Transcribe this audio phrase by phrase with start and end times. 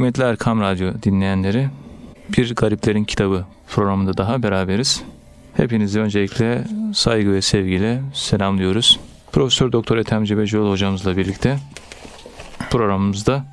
[0.00, 1.68] Kıymetli Erkam Radyo dinleyenleri,
[2.36, 5.02] Bir Gariplerin Kitabı programında daha beraberiz.
[5.54, 9.00] Hepinizi öncelikle saygı ve sevgiyle selamlıyoruz.
[9.32, 11.58] Profesör Doktor Ethem Cebecioğlu hocamızla birlikte
[12.70, 13.44] programımızda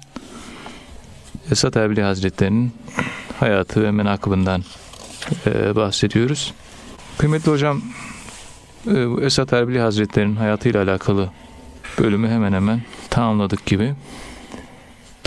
[1.51, 2.73] Esat Erbili Hazretleri'nin
[3.39, 4.63] hayatı ve menakıbından
[5.45, 6.53] e, bahsediyoruz.
[7.17, 7.81] Kıymetli hocam,
[8.87, 11.29] e, Esat Erbili Hazretleri'nin hayatıyla alakalı
[11.99, 13.95] bölümü hemen hemen tamamladık gibi.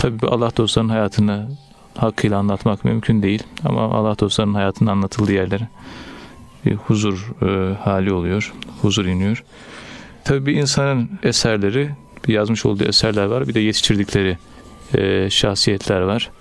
[0.01, 1.47] Tabii Allah dostlarının hayatını
[1.97, 3.43] hakkıyla anlatmak mümkün değil.
[3.65, 5.67] Ama Allah dostlarının hayatının anlatıldığı yerlere
[6.65, 8.53] bir huzur e, hali oluyor.
[8.81, 9.43] Huzur iniyor.
[10.23, 11.89] Tabii bir insanın eserleri,
[12.27, 13.47] bir yazmış olduğu eserler var.
[13.47, 14.37] Bir de yetiştirdikleri
[14.93, 16.31] e, şahsiyetler var.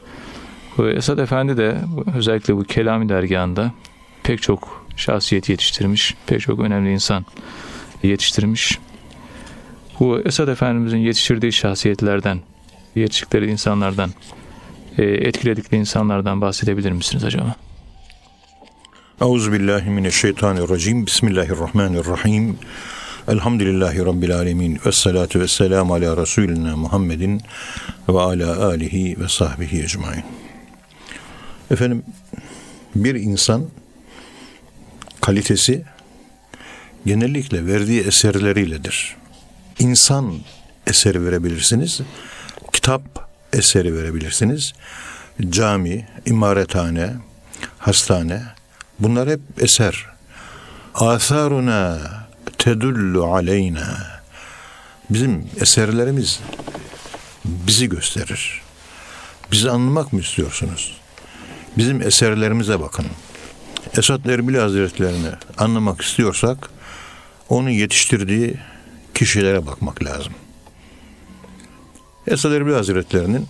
[0.79, 1.77] Esad Efendi de
[2.15, 3.73] özellikle bu Kelami dergahında
[4.23, 6.15] pek çok şahsiyet yetiştirmiş.
[6.27, 7.25] Pek çok önemli insan
[8.03, 8.79] yetiştirmiş.
[10.01, 12.41] Bu Esad Efendimizin yetiştirdiği şahsiyetlerden,
[12.95, 14.11] yetiştikleri insanlardan,
[14.99, 17.55] e, etkiledikleri insanlardan bahsedebilir misiniz acaba?
[19.21, 21.07] Euzubillahimineşşeytanirracim.
[21.07, 22.59] Bismillahirrahmanirrahim.
[23.29, 24.81] Elhamdülillahi Rabbil alemin.
[24.87, 27.43] Ve salatu ve selamu ala Resulina Muhammedin
[28.09, 30.25] ve ala alihi ve sahbihi ecmain.
[31.71, 32.03] Efendim
[32.95, 33.67] bir insan
[35.21, 35.85] kalitesi
[37.07, 39.17] genellikle verdiği eserleriyledir.
[39.79, 40.35] İnsan
[40.87, 42.01] eseri verebilirsiniz.
[42.81, 44.73] Kitap eseri verebilirsiniz.
[45.51, 47.15] Cami, imarethane,
[47.79, 48.43] hastane
[48.99, 50.07] bunlar hep eser.
[50.95, 51.99] Asaruna
[52.59, 54.21] tedullu aleyna.
[55.11, 56.41] Bizim eserlerimiz
[57.45, 58.61] bizi gösterir.
[59.53, 60.97] Bizi anlamak mı istiyorsunuz?
[61.79, 63.07] Bizim eserlerimize bakın.
[63.99, 66.71] Esat Erbil Hazretlerini anlamak istiyorsak
[67.49, 68.57] onun yetiştirdiği
[69.15, 70.33] kişilere bakmak lazım.
[72.27, 73.47] Esad Erbil Hazretlerinin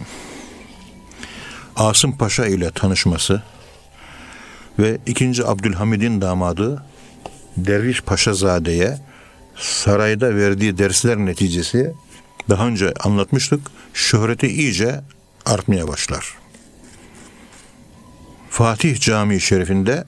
[1.76, 3.42] Asım Paşa ile tanışması
[4.78, 5.46] ve 2.
[5.46, 6.84] Abdülhamid'in damadı
[7.56, 8.98] Derviş Paşazade'ye
[9.56, 11.94] sarayda verdiği dersler neticesi
[12.48, 13.60] daha önce anlatmıştık.
[13.94, 15.00] Şöhreti iyice
[15.46, 16.34] artmaya başlar.
[18.50, 20.04] Fatih Camii Şerifinde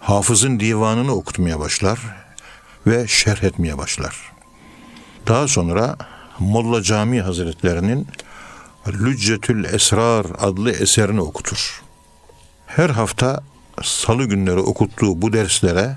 [0.00, 1.98] Hafız'ın divanını okutmaya başlar
[2.86, 4.32] ve şerh etmeye başlar.
[5.28, 5.96] Daha sonra
[6.38, 8.06] Molla Cami Hazretlerinin
[8.88, 11.82] Lüccetül Esrar adlı eserini okutur.
[12.66, 13.40] Her hafta
[13.82, 15.96] salı günleri okuttuğu bu derslere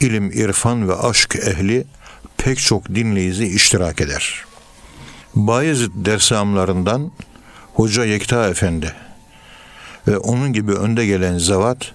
[0.00, 1.86] ilim, irfan ve aşk ehli
[2.36, 4.44] pek çok dinleyici iştirak eder.
[5.34, 7.10] Bayezid dersamlarından
[7.74, 8.92] Hoca Yekta Efendi
[10.08, 11.92] ve onun gibi önde gelen zevat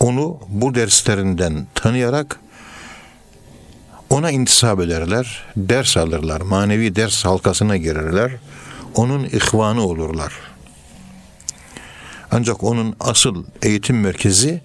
[0.00, 2.40] onu bu derslerinden tanıyarak
[4.12, 8.32] ona intisap ederler, ders alırlar, manevi ders halkasına girerler,
[8.94, 10.32] onun ihvanı olurlar.
[12.30, 14.60] Ancak onun asıl eğitim merkezi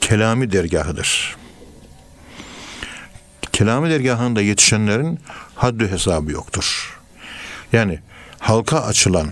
[0.00, 1.36] Kelami dergahıdır.
[3.52, 5.20] Kelami dergahında yetişenlerin
[5.54, 6.98] haddü hesabı yoktur.
[7.72, 7.98] Yani
[8.38, 9.28] halka açılan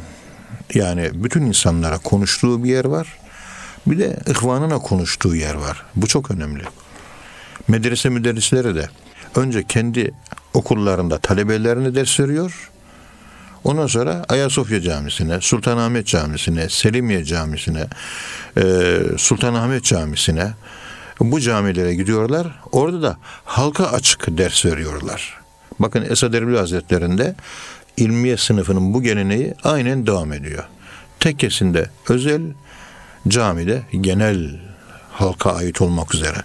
[0.74, 3.18] yani bütün insanlara konuştuğu bir yer var.
[3.86, 5.82] Bir de ihvanına konuştuğu yer var.
[5.96, 6.62] Bu çok önemli.
[7.68, 8.88] Medrese müderrisleri de
[9.36, 10.10] önce kendi
[10.54, 12.70] okullarında talebelerine ders veriyor.
[13.64, 17.86] Ondan sonra Ayasofya Camisi'ne, Sultanahmet Camisi'ne, Selimiye Camisi'ne,
[18.56, 20.52] e, Sultanahmet Camisi'ne
[21.20, 22.46] bu camilere gidiyorlar.
[22.72, 25.40] Orada da halka açık ders veriyorlar.
[25.78, 27.34] Bakın Esad Erbil Hazretleri'nde
[27.96, 30.64] ilmiye sınıfının bu geleneği aynen devam ediyor.
[31.20, 32.42] Tekkesinde özel,
[33.28, 34.60] camide genel
[35.12, 36.36] halka ait olmak üzere.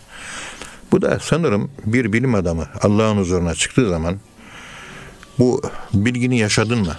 [0.96, 4.20] Bu da sanırım bir bilim adamı Allah'ın huzuruna çıktığı zaman
[5.40, 5.62] bu
[5.94, 6.96] bilgini yaşadın mı?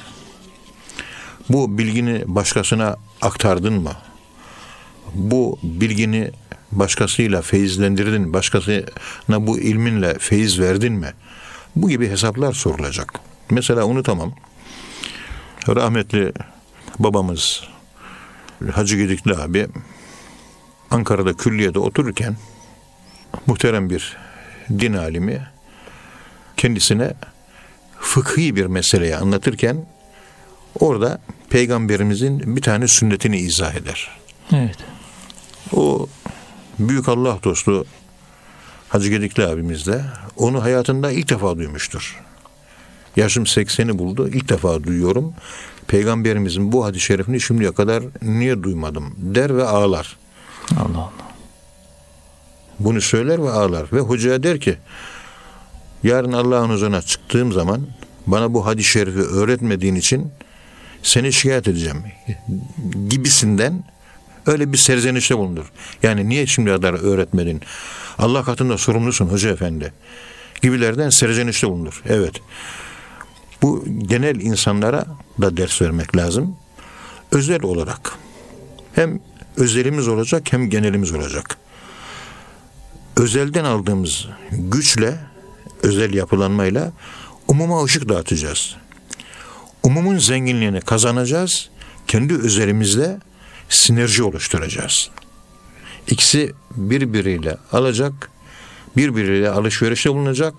[1.49, 3.93] Bu bilgini başkasına aktardın mı?
[5.15, 6.31] Bu bilgini
[6.73, 11.13] başkasıyla feyizlendirdin, başkasına bu ilminle feyiz verdin mi?
[11.77, 13.13] Bu gibi hesaplar sorulacak.
[13.51, 14.33] Mesela unutamam.
[15.69, 16.33] Rahmetli
[16.99, 17.65] babamız
[18.73, 19.67] Hacı Gedikli abi
[20.91, 22.37] Ankara'da külliyede otururken
[23.47, 24.17] muhterem bir
[24.71, 25.47] din alimi
[26.57, 27.15] kendisine
[28.01, 29.87] fıkhi bir meseleyi anlatırken
[30.81, 34.11] orada peygamberimizin bir tane sünnetini izah eder.
[34.53, 34.79] Evet.
[35.73, 36.09] O
[36.79, 37.87] büyük Allah dostu
[38.89, 40.03] Hacı Gedikli abimiz de
[40.37, 42.23] onu hayatında ilk defa duymuştur.
[43.17, 44.29] Yaşım 80'i buldu.
[44.29, 45.35] İlk defa duyuyorum.
[45.87, 50.17] Peygamberimizin bu hadis-i şerifini şimdiye kadar niye duymadım der ve ağlar.
[50.77, 51.26] Allah Allah.
[52.81, 53.93] Bunu söyler ve ağlar.
[53.93, 54.77] Ve hocaya der ki
[56.03, 57.87] yarın Allah'ın huzuruna çıktığım zaman
[58.27, 60.33] bana bu hadis-i şerifi öğretmediğin için
[61.03, 62.03] seni şikayet edeceğim
[63.09, 63.85] gibisinden
[64.47, 65.73] öyle bir serzenişte bulunur.
[66.03, 67.61] Yani niye şimdi kadar öğretmedin?
[68.19, 69.93] Allah katında sorumlusun hoca efendi.
[70.63, 72.03] Gibilerden serzenişte bulunur.
[72.09, 72.41] Evet.
[73.63, 75.07] Bu genel insanlara
[75.41, 76.57] da ders vermek lazım.
[77.33, 78.13] Özel olarak.
[78.95, 79.21] Hem
[79.57, 81.59] özelimiz olacak hem genelimiz olacak.
[83.17, 85.15] Özelden aldığımız güçle,
[85.83, 86.93] özel yapılanmayla
[87.49, 88.77] umuma ışık dağıtacağız.
[89.83, 91.69] Umumun zenginliğini kazanacağız.
[92.07, 93.19] Kendi özelimizle
[93.69, 95.11] sinerji oluşturacağız.
[96.09, 98.31] İkisi birbiriyle alacak,
[98.97, 100.55] birbiriyle alışverişte bulunacak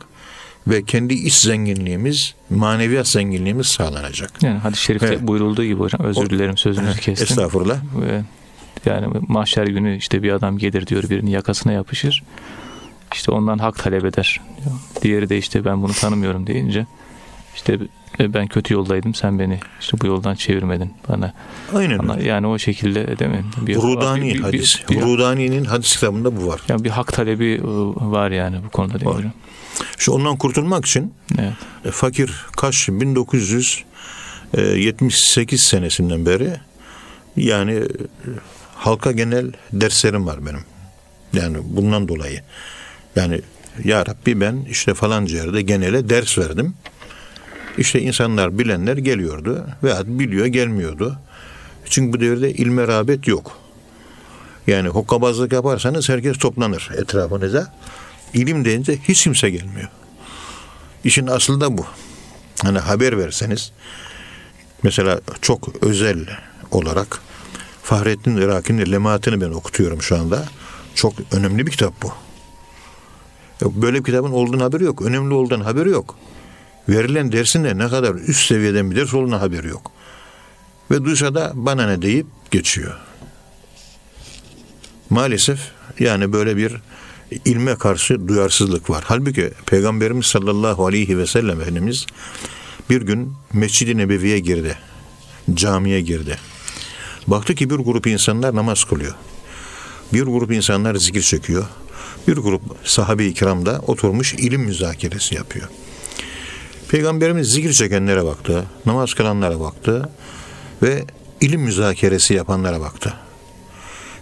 [0.68, 4.44] ve kendi iç zenginliğimiz, maneviyat zenginliğimiz sağlanacak.
[4.44, 5.22] Yani hadis-i şerifte Evet.
[5.22, 7.28] buyurulduğu gibi hocam özür dilerim sözünüzü kestim.
[7.30, 7.78] Estağfurullah.
[8.02, 8.24] Ve
[8.86, 12.24] yani mahşer günü işte bir adam gelir diyor birinin yakasına yapışır.
[13.14, 14.42] İşte ondan hak talep eder.
[15.02, 16.86] Diğeri de işte ben bunu tanımıyorum deyince
[17.56, 17.80] işte
[18.20, 21.34] e, ben kötü yoldaydım sen beni işte bu yoldan çevirmedin bana.
[21.76, 22.28] Aynen Ama öyle.
[22.30, 23.46] yani o şekilde değil mi?
[23.62, 24.82] Bir, Rudani bir- bir- hadis.
[24.90, 26.62] bir- Rudani'nin hadis kitabında bu var.
[26.70, 27.62] yani bir hak talebi e,
[28.12, 29.32] var yani bu konuda değil mi?
[29.98, 31.54] Şu ondan kurtulmak için Evet.
[31.86, 36.54] e, fakir kaç 1978 senesinden beri
[37.36, 37.84] yani
[38.78, 40.64] halka genel derslerim var benim.
[41.34, 42.42] Yani bundan dolayı.
[43.16, 43.42] Yani
[43.84, 46.74] ya Rabbi ben işte falanca yerde genele ders verdim.
[47.78, 51.20] İşte insanlar bilenler geliyordu veya biliyor gelmiyordu.
[51.90, 53.60] Çünkü bu devirde ilme rağbet yok.
[54.68, 57.74] Yani hokkabazlık yaparsanız herkes toplanır etrafınıza.
[58.34, 59.90] İlim deyince hiç kimse gelmiyor.
[61.04, 61.86] İşin aslı da bu.
[62.64, 63.72] Hani haber verseniz
[64.84, 66.18] mesela çok özel
[66.72, 67.22] olarak
[67.88, 70.46] Fahrettin Iraki'nin Lemaatini ben okutuyorum şu anda.
[70.96, 72.12] Çok önemli bir kitap bu.
[73.82, 75.02] Böyle bir kitabın olduğunu haberi yok.
[75.02, 76.16] Önemli olduğunu haberi yok.
[76.90, 79.92] Verilen dersin de ne kadar üst seviyeden bir ders olduğunu haberi yok.
[80.92, 82.98] Ve duysa da bana ne deyip geçiyor.
[85.10, 85.60] Maalesef
[86.00, 86.76] yani böyle bir
[87.46, 89.04] ilme karşı duyarsızlık var.
[89.08, 92.06] Halbuki Peygamberimiz sallallahu aleyhi ve sellem Efendimiz
[92.90, 94.78] bir gün Mescid-i Nebevi'ye girdi.
[95.54, 96.38] Camiye girdi.
[97.28, 99.16] Baktı ki bir grup insanlar namaz kılıyor.
[100.14, 101.66] Bir grup insanlar zikir çekiyor.
[102.28, 105.70] Bir grup sahabe-i kiram da oturmuş ilim müzakeresi yapıyor.
[106.90, 110.10] Peygamberimiz zikir çekenlere baktı, namaz kılanlara baktı
[110.84, 111.06] ve
[111.42, 113.14] ilim müzakeresi yapanlara baktı.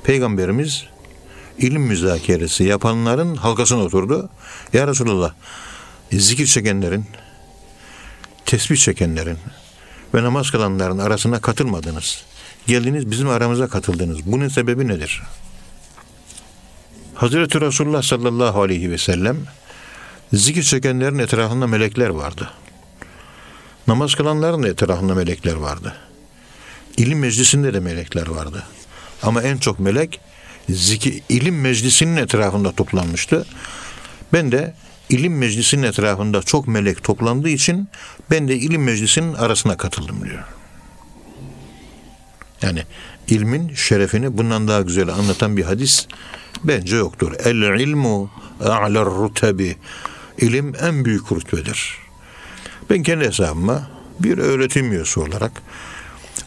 [0.04, 0.86] Peygamberimiz
[1.58, 4.30] ilim müzakeresi yapanların halkasına oturdu.
[4.74, 5.34] Ya Resulallah
[6.12, 7.06] zikir çekenlerin,
[8.46, 9.38] tesbih çekenlerin
[10.14, 12.26] ve namaz kılanların arasına katılmadınız.
[12.68, 14.26] Geldiniz bizim aramıza katıldınız.
[14.26, 15.22] Bunun sebebi nedir?
[17.16, 19.38] Hazreti Resulullah sallallahu aleyhi ve sellem
[20.34, 22.50] zikir çekenlerin etrafında melekler vardı.
[23.88, 25.96] Namaz kılanların da etrafında melekler vardı.
[26.98, 28.64] İlim meclisinde de melekler vardı.
[29.24, 30.20] Ama en çok melek
[30.70, 33.46] zikir, ilim meclisinin etrafında toplanmıştı.
[34.34, 34.74] Ben de
[35.10, 37.90] ilim meclisinin etrafında çok melek toplandığı için
[38.32, 40.44] ben de ilim meclisinin arasına katıldım diyor.
[42.62, 42.84] Yani
[43.28, 46.08] ilmin şerefini bundan daha güzel anlatan bir hadis
[46.64, 47.32] bence yoktur.
[47.46, 48.32] El ilmu
[48.66, 49.76] a'ler rutebi.
[50.38, 51.98] İlim en büyük rütbedir.
[52.90, 53.88] Ben kendi hesabıma
[54.20, 55.62] bir öğretim üyesi olarak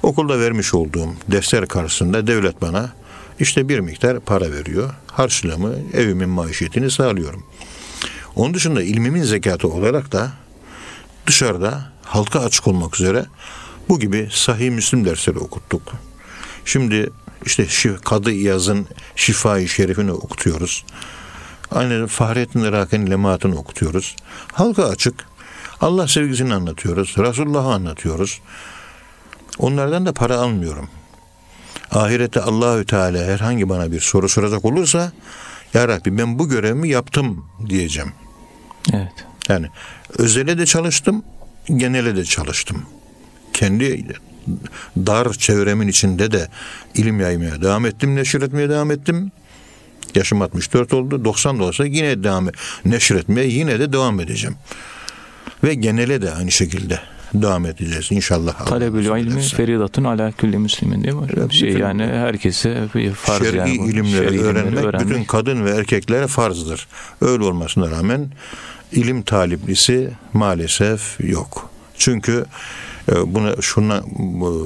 [0.02, 2.92] okulda vermiş olduğum dersler karşısında devlet bana
[3.40, 4.90] işte bir miktar para veriyor.
[5.06, 7.44] Harçlığımı, evimin maişetini sağlıyorum.
[8.36, 10.32] Onun dışında ilmimin zekatı olarak da
[11.26, 13.26] dışarıda halka açık olmak üzere
[13.88, 15.82] bu gibi sahih Müslim dersleri okuttuk.
[16.64, 17.10] Şimdi
[17.46, 17.66] işte
[18.04, 20.84] Kadı İyaz'ın Şifa-i Şerifini okutuyoruz.
[21.70, 24.16] Aynı Fahrettin Irak'ın Lemaatını okutuyoruz.
[24.52, 25.14] Halka açık.
[25.80, 27.14] Allah sevgisini anlatıyoruz.
[27.18, 28.40] Resulullah'ı anlatıyoruz.
[29.58, 30.88] Onlardan da para almıyorum.
[31.90, 35.12] Ahirette Allahü Teala herhangi bana bir soru soracak olursa
[35.74, 38.12] Ya Rabbi ben bu görevimi yaptım diyeceğim.
[38.92, 39.12] Evet.
[39.48, 39.66] Yani
[40.18, 41.24] özele de çalıştım,
[41.76, 42.86] genele de çalıştım.
[43.58, 44.04] Kendi
[44.96, 46.48] dar çevremin içinde de
[46.94, 49.32] ilim yaymaya devam ettim, neşir etmeye devam ettim.
[50.14, 51.24] Yaşım 64 oldu.
[51.24, 52.48] 90 da olsa yine devam
[52.84, 54.56] neşir etmeye yine de devam edeceğim.
[55.64, 57.00] Ve genele de aynı şekilde
[57.34, 58.60] devam edeceğiz inşallah.
[58.60, 61.26] Allah Talebül ilmi feridatun ala külli müslimin değil mi?
[61.36, 63.78] Evet, şey bütün- yani herkese bir farz Şer'i yani.
[63.78, 63.88] bu.
[63.88, 66.86] ilimleri Şer'i öğrenmek, bütün kadın ve erkeklere farzdır.
[67.20, 68.28] Öyle olmasına rağmen
[68.92, 71.70] ilim taliplisi maalesef yok.
[71.98, 72.44] Çünkü e,
[73.26, 74.02] buna şuna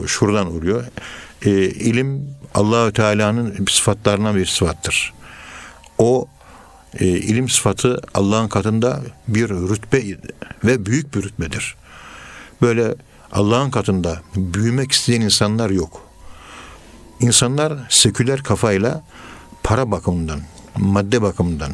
[0.07, 0.85] şuradan oluyor.
[1.43, 5.13] E, ilim Allahü Teala'nın sıfatlarından bir sıfattır.
[5.99, 6.29] O
[7.01, 10.03] e, ilim sıfatı Allah'ın katında bir rütbe
[10.65, 11.77] ve büyük bir rütbedir.
[12.63, 12.95] Böyle
[13.33, 16.01] Allah'ın katında büyümek isteyen insanlar yok.
[17.21, 19.05] İnsanlar seküler kafayla
[19.63, 20.41] para bakımından,
[20.77, 21.73] madde bakımından,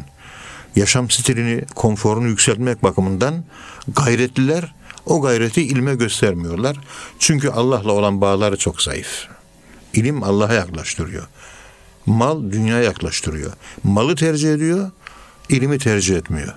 [0.76, 3.44] yaşam stilini, konforunu yükseltmek bakımından
[3.88, 4.74] gayretliler
[5.08, 6.76] o gayreti ilme göstermiyorlar.
[7.18, 9.26] Çünkü Allah'la olan bağları çok zayıf.
[9.94, 11.26] İlim Allah'a yaklaştırıyor.
[12.06, 13.52] Mal dünyaya yaklaştırıyor.
[13.84, 14.90] Malı tercih ediyor,
[15.48, 16.54] ilimi tercih etmiyor.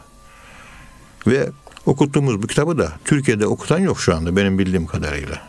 [1.28, 1.50] Ve
[1.86, 5.42] okuttuğumuz bu kitabı da Türkiye'de okutan yok şu anda benim bildiğim kadarıyla.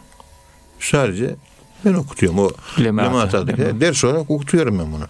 [0.80, 1.36] Sadece
[1.84, 2.38] ben okutuyorum.
[2.38, 2.50] O
[2.84, 3.80] Lemaat, Lemaat adlı- Lemaat.
[3.80, 5.06] ders olarak okutuyorum ben bunu.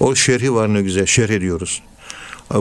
[0.00, 1.06] O şerhi var ne güzel.
[1.06, 1.82] Şerh ediyoruz.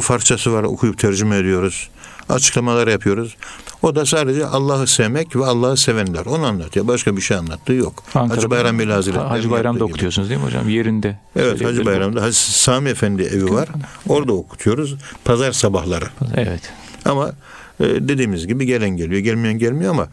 [0.01, 1.89] Farsçası var okuyup tercüme ediyoruz.
[2.29, 3.35] Açıklamalar yapıyoruz.
[3.83, 6.25] O da sadece Allah'ı sevmek ve Allah'ı sevenler.
[6.25, 6.87] Onu anlatıyor.
[6.87, 8.03] Başka bir şey anlattığı yok.
[8.13, 9.23] Hacı Bayram Veli Hazretleri.
[9.23, 10.69] Hacı Bayram'da okutuyorsunuz değil mi hocam?
[10.69, 11.19] Yerinde.
[11.35, 11.85] Evet Hacı.
[11.85, 13.69] Bayram'da Hacı Sami Efendi evi var.
[14.09, 14.95] Orada okutuyoruz.
[15.25, 16.05] Pazar sabahları.
[16.35, 16.61] Evet.
[17.05, 17.31] Ama
[17.79, 20.07] e, dediğimiz gibi gelen geliyor, gelmeyen gelmiyor ama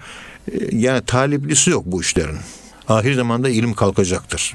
[0.52, 2.38] e, yani taliplisi yok bu işlerin.
[2.88, 4.54] Ahir zamanda ilim kalkacaktır.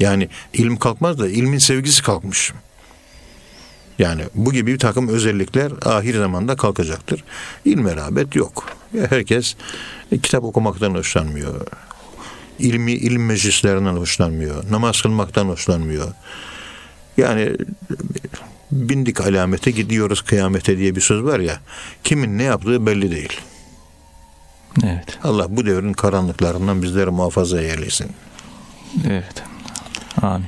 [0.00, 2.52] Yani ilim kalkmaz da ilmin sevgisi kalkmış.
[3.98, 7.24] Yani bu gibi bir takım özellikler ahir zamanda kalkacaktır.
[7.64, 8.68] İlme rağbet yok.
[9.08, 9.56] Herkes
[10.22, 11.66] kitap okumaktan hoşlanmıyor.
[12.58, 14.70] İlmi ilim meclislerinden hoşlanmıyor.
[14.70, 16.12] Namaz kılmaktan hoşlanmıyor.
[17.16, 17.56] Yani
[18.72, 21.60] bindik alamete gidiyoruz kıyamete diye bir söz var ya.
[22.04, 23.40] Kimin ne yaptığı belli değil.
[24.84, 25.18] Evet.
[25.22, 28.12] Allah bu devrin karanlıklarından bizleri muhafaza eylesin.
[29.08, 29.42] Evet.
[30.22, 30.46] Amin.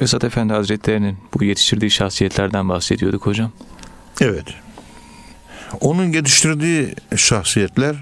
[0.00, 3.52] Esat Efendi Hazretleri'nin bu yetiştirdiği şahsiyetlerden bahsediyorduk hocam.
[4.20, 4.44] Evet.
[5.80, 7.96] Onun yetiştirdiği şahsiyetler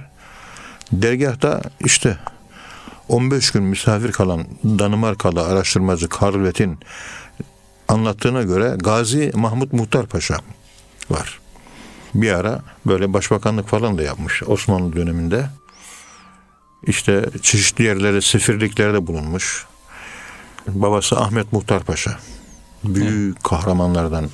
[0.93, 2.19] dergahta işte
[3.09, 6.79] 15 gün misafir kalan Danimarkalı araştırmacı Karl Vett'in
[7.89, 10.37] anlattığına göre Gazi Mahmut Muhtar Paşa
[11.11, 11.41] var.
[12.15, 15.47] Bir ara böyle başbakanlık falan da yapmış Osmanlı döneminde.
[16.87, 19.67] İşte çeşitli yerlerde, sefirliklerde bulunmuş.
[20.69, 22.19] Babası Ahmet Muhtar Paşa.
[22.85, 24.29] Büyük kahramanlardan.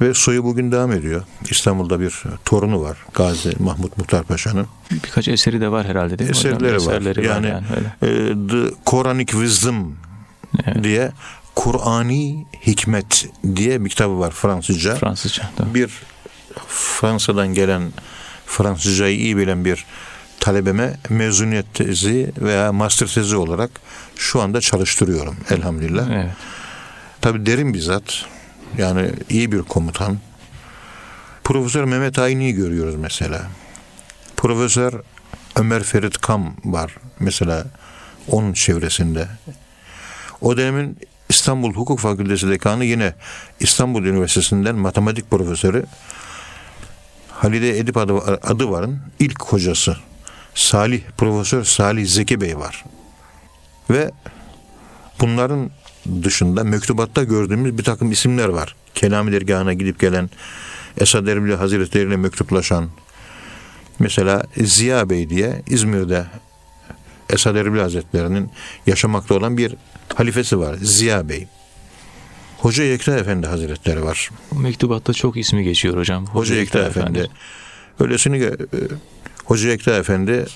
[0.00, 1.22] Ve soyu bugün devam ediyor.
[1.50, 2.96] İstanbul'da bir torunu var.
[3.14, 4.66] Gazi Mahmut Muhtar Paşa'nın.
[4.90, 6.52] Birkaç eseri de var herhalde değil mi hocam?
[6.54, 6.92] Eserleri var.
[6.92, 8.20] Eserleri Yani, öyle.
[8.20, 9.96] e, The Quranic Wisdom
[10.66, 10.84] Evet.
[10.84, 11.12] diye
[11.54, 14.94] Kur'ani Hikmet diye bir kitabı var Fransızca.
[14.94, 15.50] Fransızca.
[15.56, 15.74] Tamam.
[15.74, 15.90] bir
[16.68, 17.82] Fransa'dan gelen
[18.46, 19.84] Fransızcayı iyi bilen bir
[20.42, 23.70] talebeme mezuniyet tezi veya master tezi olarak
[24.16, 26.10] şu anda çalıştırıyorum elhamdülillah.
[26.10, 26.30] Evet.
[27.20, 28.24] Tabi derin bir zat.
[28.78, 30.18] Yani iyi bir komutan.
[31.44, 33.42] Profesör Mehmet Ayni'yi görüyoruz mesela.
[34.36, 34.92] Profesör
[35.56, 37.64] Ömer Ferit Kam var mesela
[38.28, 39.28] onun çevresinde.
[40.40, 43.14] O dönemin İstanbul Hukuk Fakültesi dekanı yine
[43.60, 45.86] İstanbul Üniversitesi'nden matematik profesörü
[47.30, 49.96] Halide Edip adı, adı varın ilk hocası
[50.54, 52.84] Salih Profesör Salih Zeki Bey var.
[53.90, 54.10] Ve
[55.20, 55.70] bunların
[56.22, 58.74] dışında mektubatta gördüğümüz bir takım isimler var.
[58.94, 60.30] Kelami dergahına gidip gelen
[60.98, 62.88] Esad Erbil Hazretleri ile mektuplaşan
[63.98, 66.26] mesela Ziya Bey diye İzmir'de
[67.30, 68.50] Esad Erbil Hazretleri'nin
[68.86, 69.74] yaşamakta olan bir
[70.14, 70.76] halifesi var.
[70.82, 71.46] Ziya Bey.
[72.58, 74.30] Hoca Yekta Efendi Hazretleri var.
[74.52, 76.26] Mektubatta çok ismi geçiyor hocam.
[76.26, 77.30] Hoca Yekta Efendi.
[78.00, 78.88] Öylesini gö- e,
[79.44, 80.46] Hoca Yekta Efendi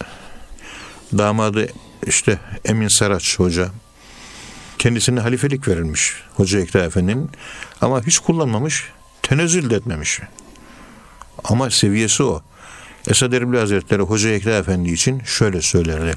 [1.18, 1.66] damadı
[2.06, 3.68] işte Emin Saraç Hoca
[4.78, 7.30] kendisine halifelik verilmiş Hoca Yekta Efendi'nin
[7.80, 8.84] ama hiç kullanmamış
[9.22, 10.20] tenezzül de etmemiş.
[11.44, 12.42] Ama seviyesi o.
[13.08, 16.16] Esad Erbil Hazretleri Hoca Yekta Efendi için şöyle söylerdi.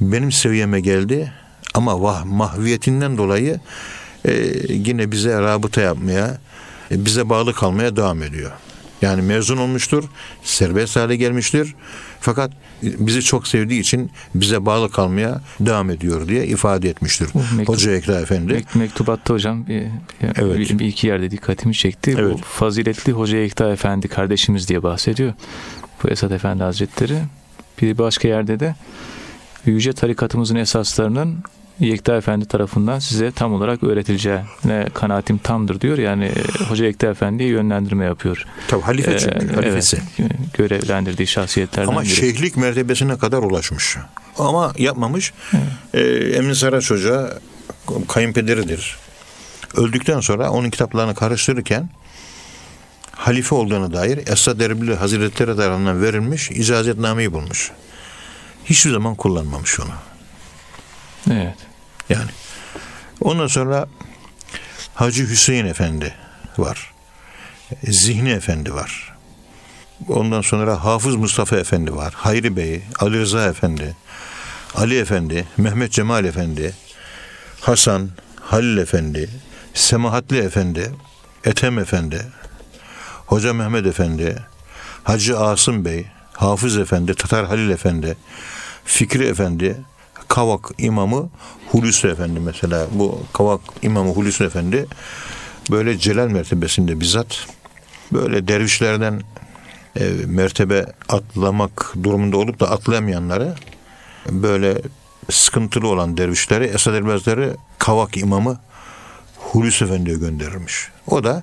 [0.00, 1.32] Benim seviyeme geldi
[1.74, 3.60] ama vah, mahviyetinden dolayı
[4.24, 4.32] e,
[4.68, 6.38] yine bize rabıta yapmaya,
[6.90, 8.52] e, bize bağlı kalmaya devam ediyor.
[9.02, 10.04] Yani mezun olmuştur,
[10.42, 11.74] serbest hale gelmiştir.
[12.20, 12.50] Fakat
[12.82, 17.28] bizi çok sevdiği için bize bağlı kalmaya devam ediyor diye ifade etmiştir.
[17.34, 18.52] Bu mektup- Hoca Ekra Efendi.
[18.52, 19.82] Mek- Mektubatta hocam bir,
[20.22, 20.58] Evet.
[20.58, 22.16] bir, bir iki yerde dikkatimi çekti.
[22.16, 22.38] Bu Evet.
[22.44, 25.32] faziletli Hoca Ekta Efendi kardeşimiz diye bahsediyor.
[26.02, 27.18] Bu Esat Efendi Hazretleri.
[27.82, 28.74] Bir başka yerde de
[29.66, 31.38] Yüce tarikatımızın esaslarının
[31.80, 35.98] Yekta Efendi tarafından size tam olarak öğretileceğine kanaatim tamdır diyor.
[35.98, 38.44] Yani e, Hoca Yekta Efendi'ye yönlendirme yapıyor.
[38.68, 39.98] Tabii halife Ee, çünkü halifesi.
[40.18, 42.08] evet, görevlendirdiği şahsiyetlerden Ama biri.
[42.10, 43.96] şeyhlik mertebesine kadar ulaşmış.
[44.38, 45.32] Ama yapmamış.
[45.94, 46.00] Ee,
[46.34, 47.38] Emin Saraç Hoca
[48.08, 48.96] kayınpederidir.
[49.76, 51.90] Öldükten sonra onun kitaplarını karıştırırken
[53.12, 57.70] halife olduğuna dair Esad Erbil Hazretleri tarafından verilmiş icazetnameyi bulmuş.
[58.64, 59.88] Hiçbir zaman kullanmamış onu.
[61.30, 61.54] Evet.
[62.08, 62.30] Yani.
[63.20, 63.86] Ondan sonra
[64.94, 66.14] Hacı Hüseyin Efendi
[66.58, 66.92] var.
[67.84, 69.16] Zihni Efendi var.
[70.08, 72.14] Ondan sonra Hafız Mustafa Efendi var.
[72.16, 73.96] Hayri Bey, Ali Rıza Efendi,
[74.74, 76.74] Ali Efendi, Mehmet Cemal Efendi,
[77.60, 79.30] Hasan, Halil Efendi,
[79.74, 80.90] Semahatli Efendi,
[81.44, 82.22] Ethem Efendi,
[83.26, 84.36] Hoca Mehmet Efendi,
[85.04, 88.16] Hacı Asım Bey, Hafız Efendi, Tatar Halil Efendi,
[88.84, 89.76] Fikri Efendi,
[90.28, 91.28] Kavak İmamı
[91.68, 92.86] Hulusi Efendi mesela.
[92.92, 94.86] Bu Kavak İmamı Hulusi Efendi
[95.70, 97.46] böyle celal mertebesinde bizzat
[98.12, 99.22] böyle dervişlerden
[99.96, 103.54] e, mertebe atlamak durumunda olup da atlayamayanları
[104.30, 104.82] böyle
[105.30, 108.60] sıkıntılı olan dervişleri Esad Elbazları Kavak imamı
[109.36, 110.88] Hulusi Efendi'ye gönderirmiş.
[111.06, 111.42] O da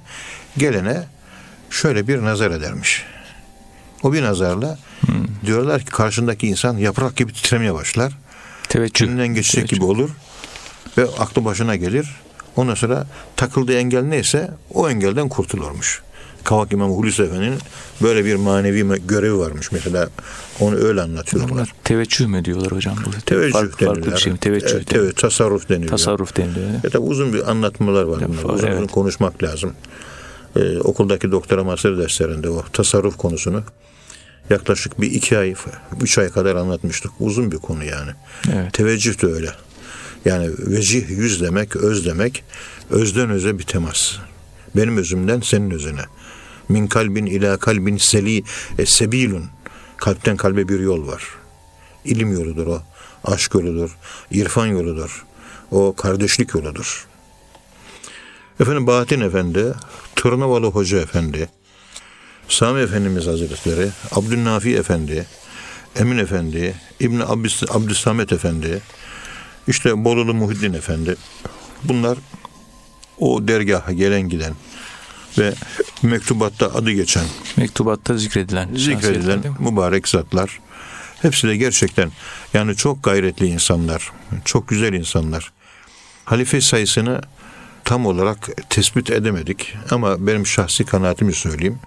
[0.57, 1.03] gelene
[1.69, 3.05] şöyle bir nazar edermiş.
[4.03, 4.77] O bir nazarla
[5.45, 8.17] diyorlar ki karşındaki insan yaprak gibi titremeye başlar.
[8.69, 9.07] Teveccüh.
[9.07, 9.75] Önünden geçecek Teveccüh.
[9.75, 10.09] gibi olur
[10.97, 12.09] ve aklı başına gelir.
[12.55, 16.01] Ondan sonra takıldığı engel neyse o engelden kurtulurmuş.
[16.43, 17.59] Kavak İmamı Hulusi Efendi'nin
[18.01, 20.09] böyle bir manevi görevi varmış mesela.
[20.59, 21.51] Onu öyle anlatıyorlar.
[21.51, 22.95] Bunlar teveccüh mü diyorlar hocam?
[23.05, 23.95] Bu Teveccüh farklı, denirler.
[23.95, 24.39] farklı bir şey mi?
[24.39, 24.75] Teveccüh.
[24.75, 25.05] Evet, deniliyor.
[25.05, 25.91] evet, tasarruf deniliyor.
[25.91, 26.67] Tasarruf deniliyor.
[26.83, 28.23] Ya tabii uzun bir anlatmalar var.
[28.27, 28.53] bunlar.
[28.55, 28.77] Uzun evet.
[28.77, 29.73] uzun konuşmak lazım.
[30.55, 33.63] Ee, okuldaki doktora master derslerinde o tasarruf konusunu
[34.49, 35.55] yaklaşık bir iki ay,
[36.01, 37.11] üç ay kadar anlatmıştık.
[37.19, 38.11] Uzun bir konu yani.
[38.53, 38.73] Evet.
[38.73, 39.49] Teveccüh de öyle.
[40.25, 42.43] Yani vecih yüz demek, öz demek.
[42.89, 44.15] Özden öze bir temas.
[44.75, 46.01] Benim özümden senin özüne.
[46.69, 48.43] Min kalbin ila kalbin seli
[48.77, 49.45] e, sebilun.
[49.97, 51.23] Kalpten kalbe bir yol var.
[52.05, 52.81] İlim yoludur o.
[53.23, 53.97] Aşk yoludur.
[54.31, 55.25] irfan yoludur.
[55.71, 57.07] O kardeşlik yoludur.
[58.59, 59.73] Efendim Bahattin Efendi,
[60.15, 61.49] Tırnavalı Hoca Efendi,
[62.53, 65.25] Sami Efendimiz Hazretleri, Abdülnafi Efendi,
[65.95, 66.75] Emin Efendi,
[67.27, 68.81] Abdüs, Abdüssamet Efendi,
[69.67, 71.15] işte Bolulu Muhiddin Efendi.
[71.83, 72.17] Bunlar
[73.19, 74.53] o dergaha gelen giden
[75.37, 75.53] ve
[76.01, 77.25] mektubatta adı geçen,
[77.57, 78.69] Mektubatta zikredilen.
[78.75, 80.59] zikredilen mübarek zatlar.
[81.21, 82.11] Hepsi de gerçekten
[82.53, 84.11] yani çok gayretli insanlar,
[84.45, 85.51] çok güzel insanlar.
[86.25, 87.21] Halife sayısını
[87.83, 91.79] tam olarak tespit edemedik ama benim şahsi kanaatimi söyleyeyim.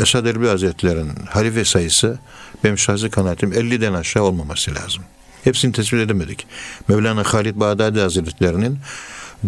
[0.00, 2.18] Esad Erbil Hazretleri'nin halife sayısı
[2.64, 5.04] benim şahsi kanaatim 50'den aşağı olmaması lazım.
[5.44, 6.46] Hepsini tespit edemedik.
[6.88, 8.78] Mevlana Halid Bağdadi Hazretleri'nin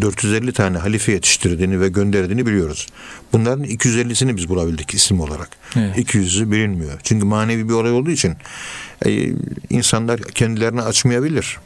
[0.01, 2.87] 450 tane halife yetiştirdiğini ve gönderdiğini biliyoruz.
[3.33, 5.49] Bunların 250'sini biz bulabildik isim olarak.
[5.77, 5.99] Evet.
[5.99, 7.01] 200'ü bilinmiyor.
[7.03, 8.37] Çünkü manevi bir olay olduğu için
[9.07, 9.33] e,
[9.71, 11.59] insanlar kendilerini açmayabilir.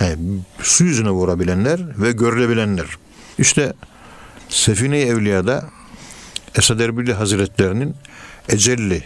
[0.00, 0.16] Yani
[0.62, 2.86] su yüzüne vurabilenler ve görülebilenler.
[3.38, 3.72] İşte
[4.48, 5.64] Sefine-i Evliya'da
[6.56, 7.96] Esad Erbil Hazretlerinin
[8.48, 9.02] Ecelli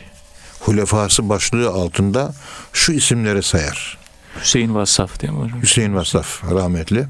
[0.61, 2.35] hulefası başlığı altında
[2.73, 3.99] şu isimleri sayar.
[4.41, 5.63] Hüseyin Vassaf değil mi hocam?
[5.63, 7.07] Hüseyin Vasaf rahmetli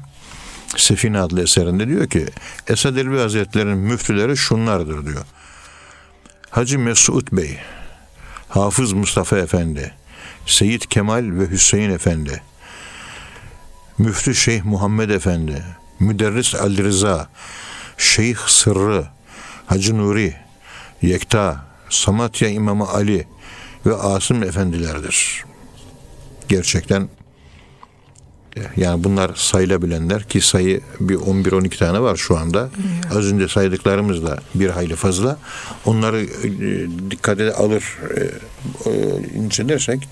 [0.77, 2.25] Sefine adlı eserinde diyor ki
[2.67, 5.25] Esad Elbi Hazretleri'nin müftüleri şunlardır diyor.
[6.49, 7.57] Hacı Mesud Bey,
[8.49, 9.93] Hafız Mustafa Efendi,
[10.45, 12.41] Seyit Kemal ve Hüseyin Efendi,
[13.97, 15.63] Müftü Şeyh Muhammed Efendi,
[15.99, 17.29] Müderris Ali Rıza,
[17.97, 19.05] Şeyh Sırrı,
[19.71, 20.33] Hacı Nuri,
[21.01, 23.27] Yekta, Samatya İmamı Ali
[23.85, 25.45] ve Asım Efendilerdir.
[26.49, 27.09] Gerçekten
[28.77, 32.69] yani bunlar sayılabilenler ki sayı bir 11-12 tane var şu anda.
[33.15, 35.37] Az önce saydıklarımız da bir hayli fazla.
[35.85, 38.21] Onları e, dikkate alır e,
[38.89, 38.93] e,
[39.35, 40.09] incelersek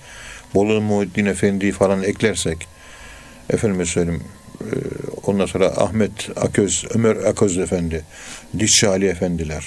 [0.54, 2.68] Bolu Muhiddin Efendi'yi falan eklersek
[3.50, 4.24] efendime söyleyeyim
[5.26, 8.04] ondan sonra Ahmet Aköz, Ömer Aköz Efendi,
[8.58, 9.64] Dişçi Ali Efendiler,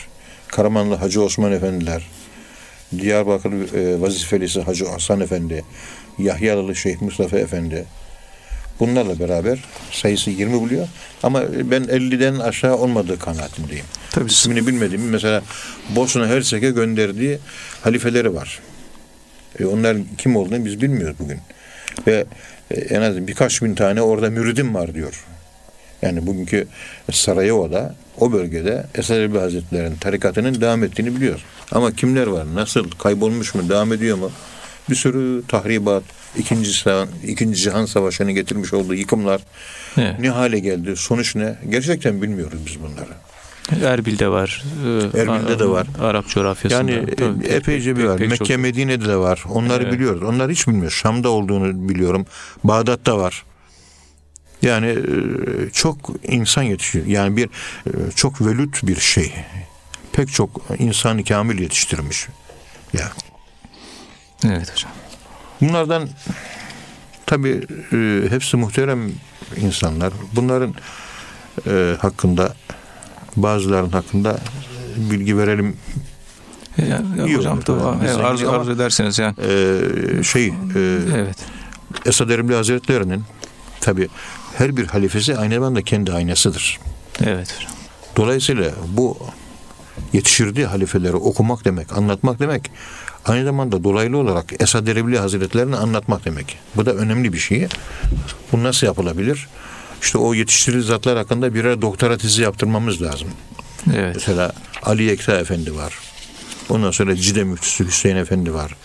[0.47, 2.07] Karamanlı Hacı Osman Efendiler,
[2.97, 5.63] Diyarbakır e, vazifelisi Hacı Hasan Efendi,
[6.19, 7.85] Yahyalılı Şeyh Mustafa Efendi,
[8.79, 9.59] Bunlarla beraber
[9.91, 10.87] sayısı 20 buluyor.
[11.23, 13.85] Ama ben 50'den aşağı olmadığı kanaatindeyim.
[14.11, 15.41] Tabii İsmini bilmediğim mesela
[15.95, 17.39] Bosna Hersek'e gönderdiği
[17.81, 18.59] halifeleri var.
[19.59, 21.39] E onlar kim olduğunu biz bilmiyoruz bugün.
[22.07, 22.25] Ve
[22.71, 25.25] e, en az birkaç bin tane orada müridim var diyor.
[26.03, 26.67] Yani bugünkü
[27.11, 31.41] Sarajevo'da o bölgede Esad Erbil Hazretleri'nin tarikatının devam ettiğini biliyoruz.
[31.71, 32.45] Ama kimler var?
[32.55, 32.89] Nasıl?
[32.91, 33.69] Kaybolmuş mu?
[33.69, 34.31] Devam ediyor mu?
[34.89, 36.03] Bir sürü tahribat,
[36.37, 36.71] ikinci,
[37.27, 39.41] ikinci Cihan Savaşı'nın getirmiş olduğu yıkımlar
[39.97, 40.19] Evet.
[40.19, 40.95] ne hale geldi?
[40.95, 41.55] Sonuç ne?
[41.69, 43.09] Gerçekten bilmiyoruz biz bunları.
[43.85, 44.63] Erbil'de var.
[45.15, 45.87] e, Erbil'de de var.
[46.01, 46.91] Arap coğrafyasında.
[46.91, 48.17] Yani Tabii, e, epeyce bir pek- var.
[48.17, 49.43] pek Mekke, çok- Medine'de de var.
[49.49, 49.93] Onları Evet.
[49.93, 50.23] biliyoruz.
[50.23, 50.93] Onları hiç bilmiyoruz.
[50.97, 52.25] Şam'da olduğunu biliyorum.
[52.63, 53.43] Bağdat'ta var.
[54.63, 57.05] Yani e, çok insan yetişiyor.
[57.05, 57.45] Yani bir
[57.87, 59.33] e, çok velüt bir şey.
[60.13, 62.27] Pek çok insan kamil yetiştirmiş.
[62.93, 63.11] Ya
[64.45, 64.91] Evet hocam.
[65.61, 66.09] bunlardan
[67.25, 67.61] tabii
[67.93, 69.11] e, hepsi muhterem
[69.57, 70.13] insanlar.
[70.35, 70.73] Bunların
[71.67, 72.55] e, hakkında
[73.35, 74.39] bazılarının hakkında
[74.97, 75.77] bilgi verelim
[76.77, 79.35] Ya, ya İyi hocam Yani biz evet, arzu, ederseniz yani.
[79.41, 80.53] Ee, şey e,
[81.15, 81.37] Evet.
[82.05, 83.23] Esad Erbil Hazretleri'nin
[83.81, 84.07] tabi
[84.57, 86.79] her bir halifesi aynı zamanda kendi aynasıdır.
[87.25, 87.57] Evet.
[88.17, 89.17] Dolayısıyla bu
[90.13, 92.71] yetiştirdiği halifeleri okumak demek, anlatmak demek
[93.25, 96.57] aynı zamanda dolaylı olarak Esad Erbil Hazretlerini anlatmak demek.
[96.75, 97.67] Bu da önemli bir şey.
[98.51, 99.47] Bu nasıl yapılabilir?
[100.01, 103.27] İşte o yetiştirdiği zatlar hakkında birer doktora tezi yaptırmamız lazım.
[103.95, 104.15] Evet.
[104.15, 105.93] Mesela Ali Ekta Efendi var.
[106.69, 108.75] Ondan sonra Cide Müftüsü Hüseyin Efendi var.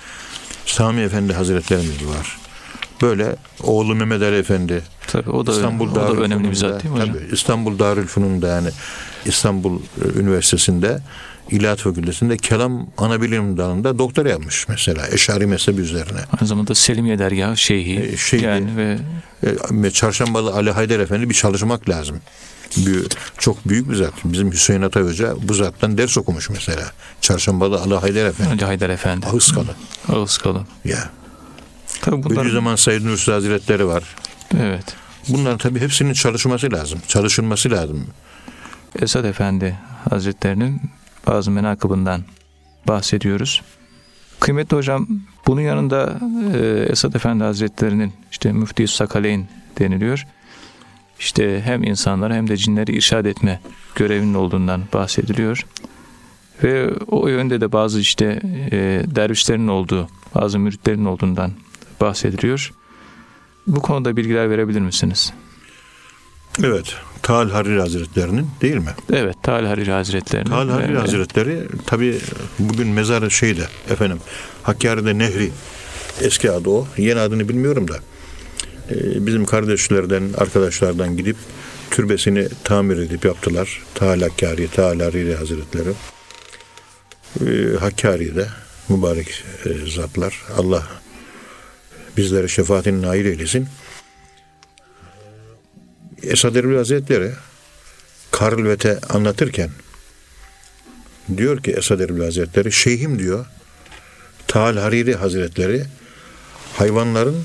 [0.67, 2.39] Sami Efendi Hazretlerimiz var.
[3.03, 4.83] Böyle oğlu Mehmet Ali Efendi.
[5.07, 7.15] Tabii o da İstanbul o da önemli bir zat değil mi hocam?
[7.15, 8.69] tabii, İstanbul Darülfünun'da yani
[9.27, 11.01] İstanbul e, Üniversitesi'nde
[11.51, 16.19] İlahiyat Fakültesi'nde kelam anabilim dalında doktora yapmış mesela Eşari mezhebi üzerine.
[16.41, 18.01] Aynı zamanda Selimiye Dergahı Şeyhi.
[18.01, 18.45] E, şeyhi.
[18.45, 18.99] Yani ve
[19.87, 22.21] E, Çarşambalı Ali Haydar Efendi bir çalışmak lazım.
[22.77, 23.07] Bir,
[23.39, 24.13] çok büyük bir zat.
[24.25, 26.83] Bizim Hüseyin Atay Hoca bu zattan ders okumuş mesela.
[27.21, 28.51] Çarşambalı Ali Haydar Efendi.
[28.51, 29.27] Ali Haydar Efendi.
[29.27, 29.71] Ağızkalı.
[30.09, 30.61] Ağızkalı.
[30.85, 31.11] Ya.
[32.01, 34.05] Tabii bunlar, Bediüzzaman Said Nursi Hazretleri var.
[34.61, 34.97] evet.
[35.29, 37.01] Bunların tabii hepsinin çalışması lazım.
[37.09, 38.07] Çalışılması lazım.
[39.03, 39.79] Esad Efendi
[40.11, 40.81] Hazretlerinin
[41.27, 42.25] bazı menakıbından
[42.89, 43.63] bahsediyoruz.
[44.41, 45.09] Kıymetli hocam
[45.47, 46.21] bunun yanında
[46.55, 50.27] e, Esad Efendi Hazretlerinin işte Müfti Sakaleyn deniliyor.
[51.21, 53.61] İşte hem insanlara hem de cinleri irşad etme
[53.95, 55.67] görevinin olduğundan bahsediliyor.
[56.65, 58.41] Ve o yönde de bazı işte
[58.73, 61.53] e, dervişlerin olduğu, bazı müritlerin olduğundan
[62.01, 62.73] bahsediliyor.
[63.67, 65.33] Bu konuda bilgiler verebilir misiniz?
[66.65, 66.95] Evet.
[67.23, 68.91] Tal Hariri Hazretlerinin değil mi?
[69.13, 70.51] Evet, Talha Hariri Hazretlerinin.
[70.51, 72.19] Tal Hariri ve- Hazretleri tabii
[72.59, 74.19] bugün mezarı şeyde efendim
[74.63, 75.51] Hakkari'de Nehri
[76.21, 76.87] eski adı o.
[76.97, 77.97] Yeni adını bilmiyorum da
[78.91, 81.37] e, bizim kardeşlerden arkadaşlardan gidip
[81.91, 83.83] türbesini tamir edip yaptılar.
[83.95, 85.91] Tal Hakkari, Tal Hariri Hazretleri.
[87.41, 88.47] E, Hakkari'de
[88.89, 90.43] mübarek e, zatlar.
[90.59, 90.83] Allah
[92.19, 93.69] bizlere şefaatini nail eylesin.
[96.23, 97.33] Esad Erbil Hazretleri
[98.31, 99.71] Karlvet'e anlatırken
[101.37, 103.47] diyor ki Esad Erbil Hazretleri şeyhim diyor
[104.47, 105.85] Taal Hariri Hazretleri
[106.77, 107.45] hayvanların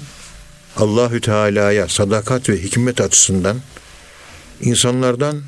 [0.77, 3.57] Allahü Teala'ya sadakat ve hikmet açısından
[4.61, 5.41] insanlardan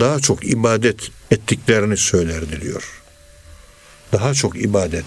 [0.00, 3.02] daha çok ibadet ettiklerini söylerdi diyor.
[4.12, 5.04] Daha çok ibadet,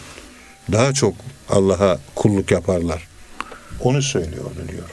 [0.71, 1.15] daha çok
[1.49, 3.06] Allah'a kulluk yaparlar.
[3.79, 4.89] Onu söylüyordu diyor.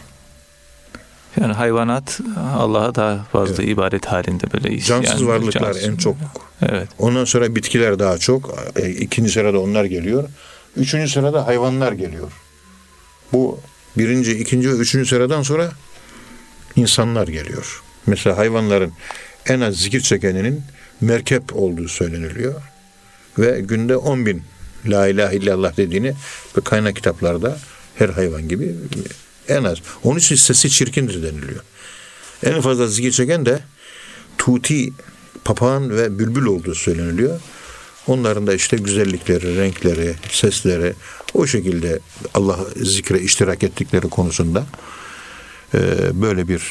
[1.40, 2.20] Yani hayvanat
[2.56, 4.80] Allah'a daha fazla ibadet halinde böyle.
[4.80, 6.16] Cansız yani varlıklar cansız- en çok
[6.62, 6.88] Evet.
[6.98, 8.58] Ondan sonra bitkiler daha çok.
[8.76, 10.28] E, ikinci sırada onlar geliyor.
[10.76, 12.32] Üçüncü sırada hayvanlar geliyor.
[13.32, 13.60] Bu
[13.98, 15.70] birinci, ikinci ve üçüncü sıradan sonra
[16.76, 17.82] insanlar geliyor.
[18.06, 18.92] Mesela hayvanların
[19.46, 20.62] en az zikir çekeninin
[21.00, 22.62] merkep olduğu söyleniliyor.
[23.38, 24.42] Ve günde 10 bin
[24.86, 26.12] La ilahe illallah dediğini
[26.56, 27.58] ve kaynak kitaplarda
[27.94, 28.74] her hayvan gibi
[29.48, 29.78] en az.
[30.02, 31.60] Onun için sesi çirkindir deniliyor.
[32.42, 33.60] En fazla zikir çeken de
[34.38, 34.92] tuti
[35.44, 37.40] papağan ve bülbül olduğu söyleniliyor.
[38.06, 40.94] Onların da işte güzellikleri, renkleri, sesleri
[41.34, 41.98] o şekilde
[42.34, 44.66] Allah zikre iştirak ettikleri konusunda
[45.74, 45.80] e,
[46.22, 46.62] böyle bir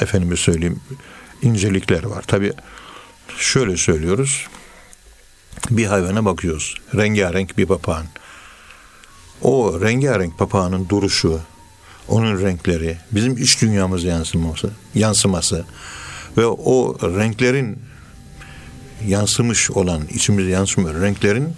[0.00, 0.80] efendime söyleyeyim
[1.42, 2.22] incelikler var.
[2.22, 2.52] Tabi
[3.38, 4.46] şöyle söylüyoruz.
[5.70, 6.74] Bir hayvana bakıyoruz.
[6.94, 8.06] Rengarenk bir papağan.
[9.42, 11.40] O rengarenk papağanın duruşu,
[12.08, 15.64] onun renkleri, bizim iç dünyamız yansıması, yansıması
[16.36, 17.78] ve o renklerin
[19.06, 21.54] yansımış olan, içimize yansımıyor renklerin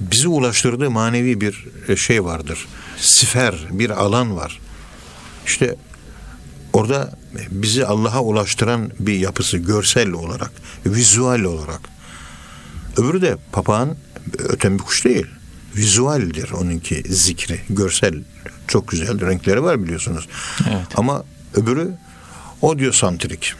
[0.00, 2.66] bizi ulaştırdığı manevi bir e, şey vardır.
[2.98, 4.60] Sifer, bir alan var.
[5.46, 5.76] İşte
[6.72, 7.18] orada
[7.50, 10.52] bizi Allah'a ulaştıran bir yapısı görsel olarak,
[10.86, 11.80] vizüel olarak.
[12.96, 13.96] Öbürü de papağan
[14.38, 15.26] öten bir kuş değil.
[15.76, 18.14] Vizüeldir onunki zikri, görsel.
[18.68, 20.28] Çok güzel renkleri var biliyorsunuz.
[20.68, 20.86] Evet.
[20.94, 21.90] Ama öbürü
[22.62, 23.54] audiosantrik.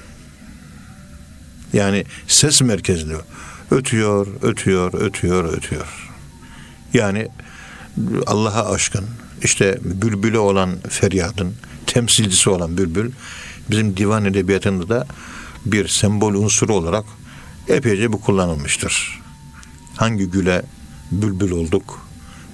[1.72, 3.14] Yani ses merkezli.
[3.70, 6.09] Ötüyor, ötüyor, ötüyor, ötüyor.
[6.94, 7.29] Yani
[8.26, 9.05] Allah'a aşkın,
[9.42, 11.55] işte bülbülü olan feryadın,
[11.87, 13.12] temsilcisi olan bülbül,
[13.70, 15.07] bizim divan edebiyatında da
[15.66, 17.05] bir sembol unsuru olarak
[17.68, 19.20] epeyce bu kullanılmıştır.
[19.96, 20.62] Hangi güle
[21.12, 22.06] bülbül olduk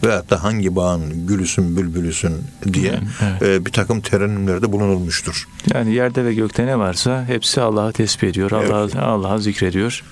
[0.05, 2.33] veyahut da hangi bağın gülüsün bülbülüsün
[2.73, 3.43] diye Evet.
[3.43, 5.49] e, bir takım terennümlerde bulunulmuştur.
[5.75, 8.51] Yani yerde ve gökte ne varsa hepsi Allah'ı tesbih ediyor.
[8.51, 10.03] Allah'ı Allah'ı zikrediyor.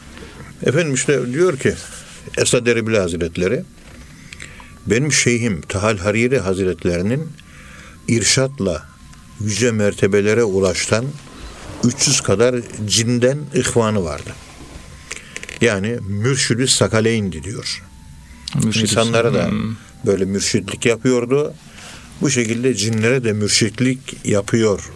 [0.66, 1.74] Efendim işte diyor ki
[2.38, 3.64] Esad Erbil Hazretleri
[4.87, 7.29] benim şeyhim Tahal Hariri Hazretlerinin
[8.09, 8.83] irşatla
[9.40, 11.05] yüce mertebelere ulaştan
[11.85, 14.31] 300 kadar cinden ihvanı vardı.
[15.61, 17.83] Yani mürşidü sakaleyndi diyor.
[18.64, 19.76] Mürşid İnsanlara da Hmm.
[20.06, 21.54] böyle mürşitlik yapıyordu.
[22.20, 24.90] Bu şekilde cinlere de mürşitlik yapıyor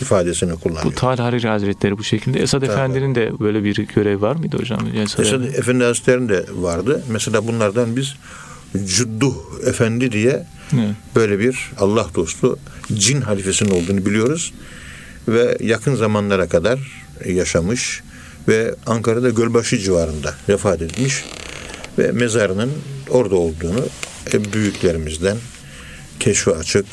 [0.00, 0.84] ifadesini kullanıyor.
[0.84, 2.40] Bu Tal Hariri Hazretleri bu şekilde.
[2.40, 4.86] Esad Efendi'nin de böyle bir görev var mıydı hocam?
[4.96, 7.02] Esad Esad Efendi Hazretleri'nin de vardı.
[7.10, 8.14] Mesela bunlardan biz
[8.86, 9.34] Cudduh
[9.66, 10.90] Efendi diye Evet.
[11.16, 12.58] böyle bir Allah dostu
[12.94, 14.52] cin halifesinin olduğunu biliyoruz.
[15.28, 18.02] Ve yakın zamanlara kadar yaşamış
[18.48, 21.24] ve Ankara'da Gölbaşı civarında vefat etmiş
[21.98, 22.72] ve mezarının
[23.10, 23.80] orada olduğunu
[24.32, 25.36] e, büyüklerimizden
[26.20, 26.86] keşfi açık,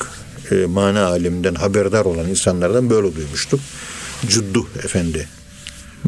[0.50, 3.60] e, mana aleminden haberdar olan insanlardan böyle duymuştuk.
[4.26, 5.28] Cudduh Efendi.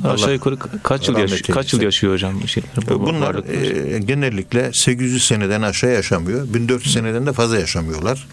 [0.04, 1.54] Aşağı yukarı kaç yıl yaşıyor?
[1.54, 2.70] Kaç yıl yaşıyor hocam şeyler?
[2.88, 6.54] Bu Bunlar e, genellikle 800 seneden aşağı yaşamıyor.
[6.54, 8.26] 1400 seneden de fazla yaşamıyorlar.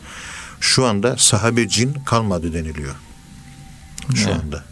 [0.59, 2.95] Şu anda sahabe cin kalmadı deniliyor.
[4.15, 4.39] Şu Evet.
[4.43, 4.63] anda.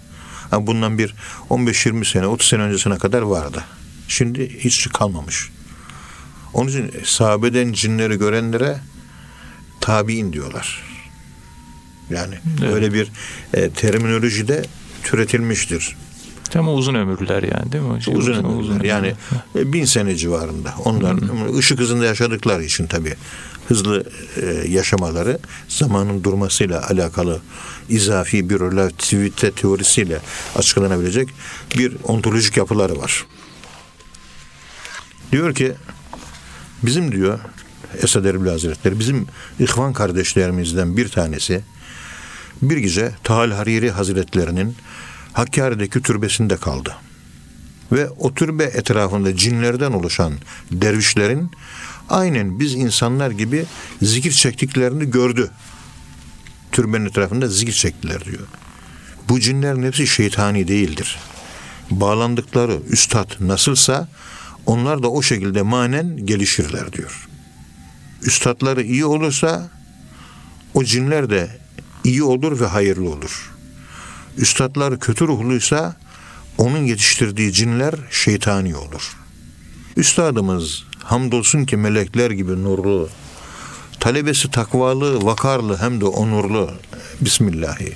[0.52, 1.16] Ama bundan bir
[1.50, 3.64] 15-20 sene, 30 sene öncesine kadar vardı.
[4.08, 5.50] Şimdi hiç kalmamış.
[6.54, 8.80] Onun için sahabeden cinleri görenlere
[9.82, 10.84] tabi'in diyorlar.
[12.10, 12.74] Yani Evet.
[12.74, 13.12] öyle bir
[13.54, 14.66] e, terminoloji de
[15.04, 15.96] türetilmiştir.
[16.56, 18.16] Ama uzun ömürlüler yani değil mi hocam?
[18.18, 18.86] uzun ömürler.
[18.86, 19.14] Yani
[19.56, 19.74] ömürlüler.
[19.74, 20.74] bin sene civarında.
[20.86, 21.16] Onlar
[21.58, 23.16] ışık hızında yaşadıkları için tabii
[23.68, 24.04] hızlı
[24.42, 27.42] e, yaşamaları zamanın durmasıyla alakalı
[27.90, 30.20] izafi bir relativite teorisiyle
[30.56, 31.30] açıklanabilecek
[31.78, 33.26] bir ontolojik yapıları var.
[35.32, 35.74] Diyor ki
[36.84, 37.40] bizim diyor
[38.04, 39.28] Esad Erbil Hazretleri bizim
[39.60, 41.62] ihvan kardeşlerimizden bir tanesi
[42.62, 44.76] bir gece Tahal Hariri Hazretlerinin
[45.34, 46.96] Hakkari'deki türbesinde kaldı.
[47.92, 50.34] Ve o türbe etrafında cinlerden oluşan
[50.72, 51.52] dervişlerin
[52.10, 53.66] aynen biz insanlar gibi
[54.02, 55.52] zikir çektiklerini gördü.
[56.72, 58.48] Türbenin etrafında zikir çektiler diyor.
[59.30, 61.20] Bu cinlerin hepsi şeytani değildir.
[61.92, 64.08] Bağlandıkları üstad nasılsa
[64.70, 67.28] onlar da o şekilde manen gelişirler diyor.
[68.24, 69.70] Üstadları iyi olursa
[70.74, 71.58] o cinler de
[72.04, 73.52] iyi olur ve hayırlı olur.
[74.38, 75.96] Üstadlar kötü ruhluysa
[76.58, 79.18] onun yetiştirdiği cinler şeytani olur.
[79.98, 83.10] Üstadımız hamdolsun ki melekler gibi nurlu,
[84.00, 86.72] talebesi takvalı, vakarlı hem de onurlu.
[87.22, 87.94] Bismillahi.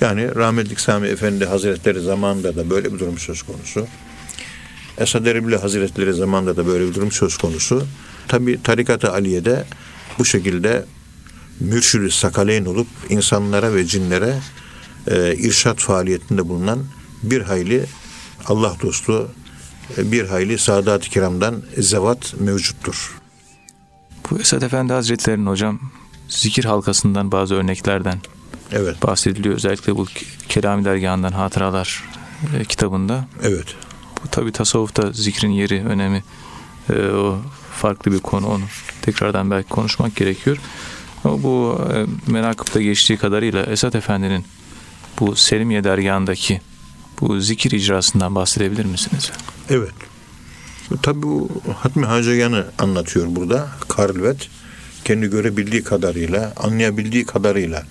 [0.00, 3.86] Yani rahmetlik Sami Efendi Hazretleri zamanında da böyle bir durum söz konusu.
[4.98, 7.86] Esad Erbil Hazretleri zamanında da böyle bir durum söz konusu.
[8.28, 9.64] Tabi Tarikat-ı Aliye'de
[10.18, 10.84] bu şekilde
[11.60, 14.38] mürşid sakaleyn olup insanlara ve cinlere
[15.10, 16.78] e, irşat faaliyetinde bulunan
[17.22, 17.84] bir hayli
[18.46, 19.30] Allah dostu
[19.98, 23.20] e, bir hayli Sadat-ı Kiram'dan zevat mevcuttur.
[24.30, 25.80] Bu Esad Efendi Hazretleri'nin hocam
[26.28, 28.18] zikir halkasından bazı örneklerden
[28.72, 29.54] Evet, bahsediliyor.
[29.54, 30.06] Özellikle bu
[30.48, 32.04] Kelami Dergahı'ndan Hatıralar
[32.58, 33.24] e, kitabında.
[33.42, 33.66] evet.
[34.24, 36.24] Bu tabi tasavvufta zikrin yeri, önemi
[36.90, 37.38] e, o
[37.72, 38.46] farklı bir konu.
[38.46, 38.62] Onu
[39.02, 40.58] tekrardan belki konuşmak gerekiyor.
[41.24, 44.44] Ama bu e, menakıpta geçtiği kadarıyla Esat Efendi'nin
[45.20, 46.60] bu Selimiye dergahındaki
[47.20, 49.30] bu zikir icrasından bahsedebilir misiniz?
[49.70, 49.94] Evet.
[51.02, 53.68] Tabi bu Hatmi Hacegan'ı anlatıyor burada.
[53.88, 54.48] Karlvet
[55.04, 57.86] kendi görebildiği kadarıyla, anlayabildiği kadarıyla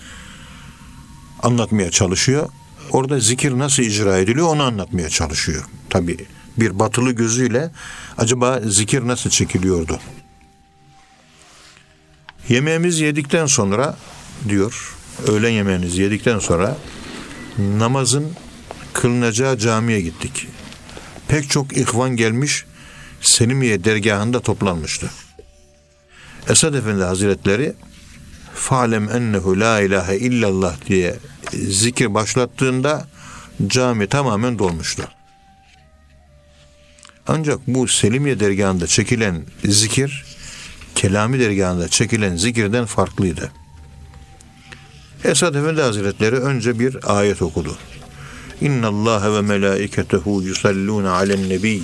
[1.43, 2.49] anlatmaya çalışıyor.
[2.91, 5.63] Orada zikir nasıl icra ediliyor onu anlatmaya çalışıyor.
[5.93, 6.17] Tabi
[6.57, 7.71] bir batılı gözüyle
[8.17, 9.99] acaba zikir nasıl çekiliyordu?
[12.49, 13.97] Yemeğimizi yedikten sonra
[14.49, 14.95] diyor,
[15.27, 16.77] öğlen yemeğinizi yedikten sonra
[17.57, 18.31] namazın
[18.93, 20.47] kılınacağı camiye gittik.
[21.27, 22.65] Pek çok ihvan gelmiş
[23.21, 25.11] Selimiye dergahında toplanmıştı.
[26.49, 27.73] Esad Efendi Hazretleri
[28.55, 31.15] Falem ennehu la ilahe illallah diye
[31.53, 33.07] zikir başlattığında
[33.67, 35.03] cami tamamen dolmuştu.
[37.27, 40.23] Ancak bu Selimiye dergahında çekilen zikir
[40.95, 43.51] Kelami dergahında çekilen zikirden farklıydı.
[45.23, 47.77] Esad Efendi Hazretleri önce bir ayet okudu.
[48.61, 51.81] İnna Allah ve melaiketehu yusalluna alen nebi.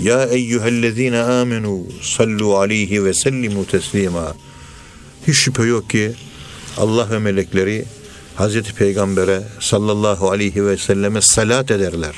[0.00, 4.34] Ya eyyühellezine amenu sallu aleyhi ve sellimu teslima.
[5.26, 6.14] Hiç şüphe yok ki
[6.76, 7.84] Allah ve melekleri
[8.34, 12.14] Hazreti Peygamber'e sallallahu aleyhi ve selleme salat ederler.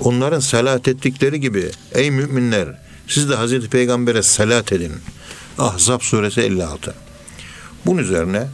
[0.00, 2.68] Onların salat ettikleri gibi ey müminler
[3.08, 4.92] siz de Hazreti Peygamber'e salat edin.
[5.58, 6.94] Ahzab suresi 56.
[7.86, 8.48] Bunun üzerine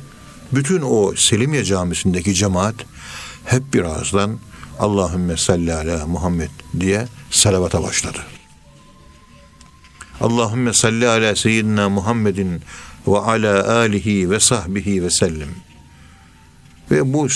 [0.53, 2.75] bütün o Selimiye camisindeki cemaat
[3.45, 4.39] hep bir ağızdan
[4.79, 8.19] Allahümme salli ala Muhammed diye salavata başladı.
[10.21, 12.63] Allahümme salli ala seyyidina Muhammedin
[13.07, 15.49] ve ala alihi ve sahbihi ve sellim.
[16.91, 17.29] Ve bu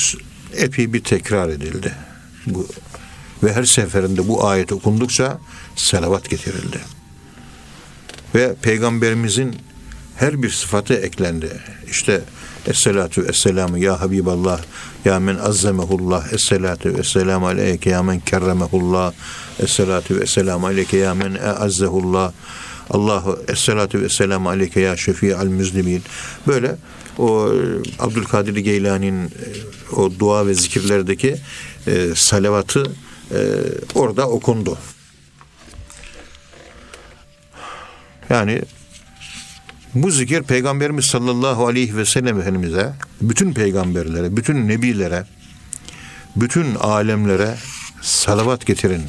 [0.56, 1.94] epey bir tekrar edildi.
[2.46, 2.66] Bu
[3.42, 5.38] Ve her seferinde bu ayet okundukça
[5.76, 6.80] selavat getirildi.
[8.34, 9.56] Ve peygamberimizin
[10.16, 11.60] her bir sıfatı eklendi.
[11.90, 12.20] İşte
[12.66, 14.60] Esselatu Esselamu Ya Habiballah
[15.04, 19.12] Ya men azzamehullah Esselatu Esselamu aleyke Ya men kerremehullah
[19.58, 22.32] Esselatu Esselamu aleyke Ya men eazzehullah
[22.90, 26.02] Allahu Esselatu Esselamu aleyke Ya şefi'al müzlimin
[26.46, 26.76] Böyle
[27.18, 27.52] o
[27.98, 29.30] Abdülkadir Geylani'nin e,
[29.96, 31.36] o dua ve zikirlerdeki
[31.86, 32.84] e, salavatı
[33.30, 33.38] e,
[33.94, 34.78] orada okundu.
[38.30, 38.62] Yani
[39.94, 45.26] bu zikir Peygamberimiz sallallahu aleyhi ve sellem Efendimiz'e, bütün peygamberlere, bütün nebilere,
[46.36, 47.56] bütün alemlere
[48.02, 49.02] salavat getirin.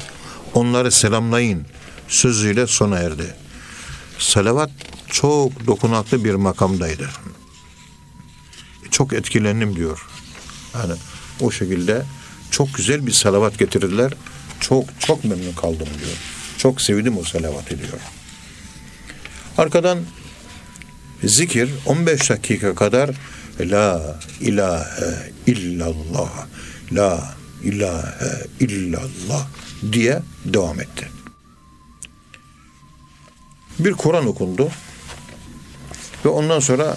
[0.54, 1.66] Onları selamlayın
[2.08, 3.34] sözüyle sona erdi.
[4.18, 4.70] Salavat
[5.06, 7.08] çok dokunaklı bir makamdaydı.
[8.90, 10.06] Çok etkilendim diyor.
[10.74, 10.92] Yani
[11.40, 12.02] o şekilde
[12.52, 14.12] çok güzel bir salavat getirdiler.
[14.60, 16.16] Çok çok memnun kaldım diyor.
[16.58, 18.00] Çok sevdim o salavatı diyor.
[19.58, 19.98] Arkadan
[21.24, 23.10] zikir 15 dakika kadar
[23.60, 26.46] La ilahe illallah
[26.92, 29.46] La ilahe illallah
[29.92, 31.08] diye devam etti.
[33.78, 34.68] Bir Kur'an okundu
[36.24, 36.96] ve ondan sonra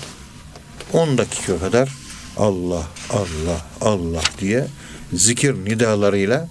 [0.93, 1.89] 10 dakika kadar
[2.37, 4.67] Allah, Allah, Allah diye
[5.13, 6.47] zikir nidalarıyla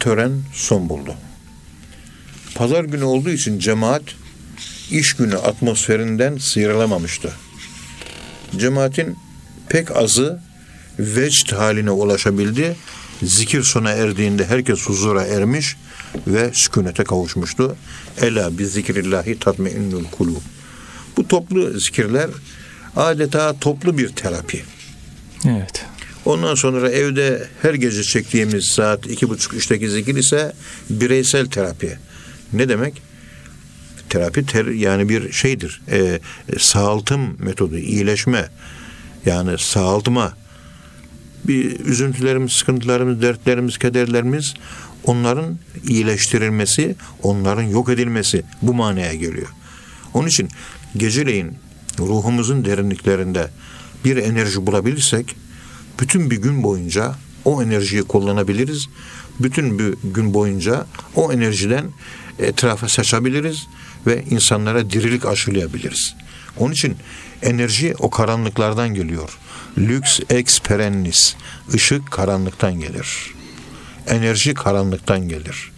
[0.00, 1.14] tören son buldu.
[2.54, 4.02] Pazar günü olduğu için cemaat
[4.90, 7.32] iş günü atmosferinden sıyrılamamıştı.
[8.56, 9.16] Cemaatin
[9.68, 10.40] pek azı
[10.98, 12.76] vecd haline ulaşabildi.
[13.22, 15.76] Zikir sona erdiğinde herkes huzura ermiş
[16.26, 17.76] ve sükunete kavuşmuştu.
[18.20, 20.42] Ela bi zikrillahi tatmeinnul kulub.
[21.16, 22.30] Bu toplu zikirler
[22.96, 24.64] adeta toplu bir terapi.
[25.46, 25.84] Evet.
[26.24, 30.52] Ondan sonra evde her gece çektiğimiz saat iki buçuk üçteki zikir ise
[30.90, 31.98] bireysel terapi.
[32.52, 33.02] Ne demek?
[34.08, 35.82] Terapi ter, yani bir şeydir.
[35.90, 36.20] E,
[36.58, 38.48] sağaltım metodu, iyileşme.
[39.26, 40.36] Yani sağaltma.
[41.44, 44.54] Bir üzüntülerimiz, sıkıntılarımız, dertlerimiz, kederlerimiz
[45.04, 45.58] onların
[45.88, 49.48] iyileştirilmesi, onların yok edilmesi bu manaya geliyor.
[50.14, 50.48] Onun için
[50.96, 51.52] geceleyin
[51.98, 53.50] ruhumuzun derinliklerinde
[54.04, 55.36] bir enerji bulabilirsek
[56.00, 58.88] bütün bir gün boyunca o enerjiyi kullanabiliriz.
[59.40, 61.84] Bütün bir gün boyunca o enerjiden
[62.38, 63.66] etrafa saçabiliriz
[64.06, 66.14] ve insanlara dirilik aşılayabiliriz.
[66.58, 66.96] Onun için
[67.42, 69.38] enerji o karanlıklardan geliyor.
[69.78, 71.36] Lüks ex perennis.
[71.74, 73.34] Işık karanlıktan gelir.
[74.06, 75.72] Enerji karanlıktan gelir.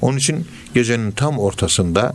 [0.00, 2.14] Onun için gecenin tam ortasında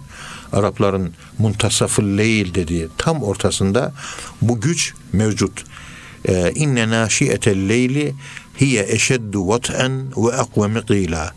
[0.54, 3.94] Arapların muntasafı leyl dediği tam ortasında
[4.42, 5.64] bu güç mevcut.
[6.26, 8.16] Ee, İnne naşiyetel leyli
[8.62, 11.34] hiye eşeddu vat'en ve akvemi qila.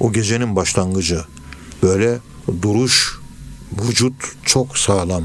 [0.00, 1.20] O gecenin başlangıcı.
[1.82, 2.18] Böyle
[2.62, 3.18] duruş,
[3.82, 4.12] vücut
[4.44, 5.24] çok sağlam.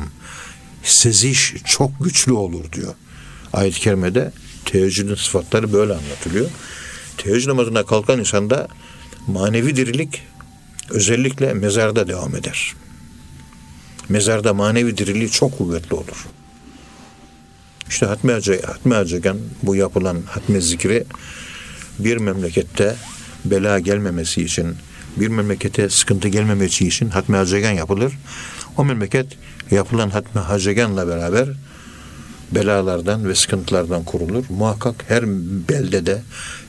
[0.83, 2.93] Seziş çok güçlü olur diyor.
[3.53, 4.31] Ayet-i kerimede
[4.65, 6.49] teheccüdün sıfatları böyle anlatılıyor.
[7.17, 8.67] Teheccüd namazına kalkan insanda
[9.27, 10.21] manevi dirilik
[10.89, 12.75] özellikle mezarda devam eder.
[14.09, 16.27] Mezarda manevi diriliği çok kuvvetli olur.
[17.89, 18.31] İşte Hatmi
[18.65, 21.03] Hatmi Hacıgan bu yapılan hatmi zikri
[21.99, 22.95] bir memlekette
[23.45, 24.75] bela gelmemesi için,
[25.17, 28.13] bir memlekete sıkıntı gelmemesi için Hatmi Hacıgan yapılır.
[28.77, 29.27] O memleket
[29.71, 31.49] yapılan Hatmi Hacıgan'la beraber
[32.51, 34.45] belalardan ve sıkıntılardan kurulur.
[34.49, 35.27] Muhakkak her
[35.69, 36.21] beldede,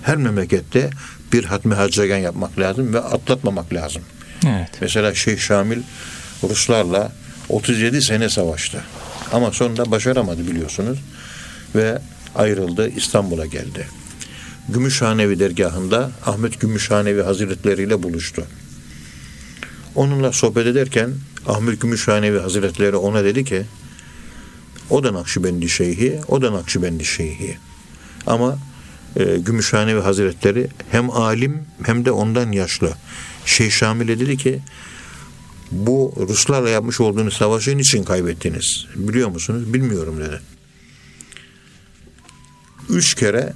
[0.03, 0.91] her memlekette
[1.33, 4.03] bir Hatmi Hacıgan yapmak lazım ve atlatmamak lazım.
[4.47, 4.71] Evet.
[4.81, 5.83] Mesela Şeyh Şamil
[6.43, 7.13] Ruslarla
[7.49, 8.85] 37 sene savaştı.
[9.33, 10.99] Ama sonunda başaramadı biliyorsunuz.
[11.75, 11.99] Ve
[12.35, 13.87] ayrıldı İstanbul'a geldi.
[14.69, 18.45] Gümüşhanevi dergahında Ahmet Gümüşhanevi Hazretleri ile buluştu.
[19.95, 21.11] Onunla sohbet ederken
[21.47, 23.63] Ahmet Gümüşhanevi Hazretleri ona dedi ki
[24.91, 27.59] o da Nakşibendi Şeyhi, o da Nakşibendi Şeyhi.
[28.27, 28.59] Ama
[29.17, 32.93] e, Gümüşhanevi Hazretleri hem alim hem de ondan yaşlı.
[33.47, 34.61] Şeyh Şamil'e dedi ki
[35.71, 38.87] bu Ruslarla yapmış olduğunuz savaşı için kaybettiniz?
[38.95, 39.75] Biliyor musunuz?
[39.75, 40.41] Bilmiyorum dedi.
[42.89, 43.53] Üç kere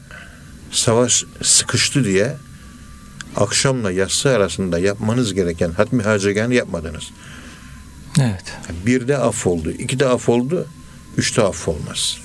[0.70, 2.36] savaş sıkıştı diye
[3.36, 7.04] akşamla yatsı arasında yapmanız gereken hatmi haceganı yapmadınız.
[8.20, 8.44] Evet.
[8.86, 10.66] Bir de af oldu, iki de af oldu,
[11.16, 12.18] üç de af olmaz.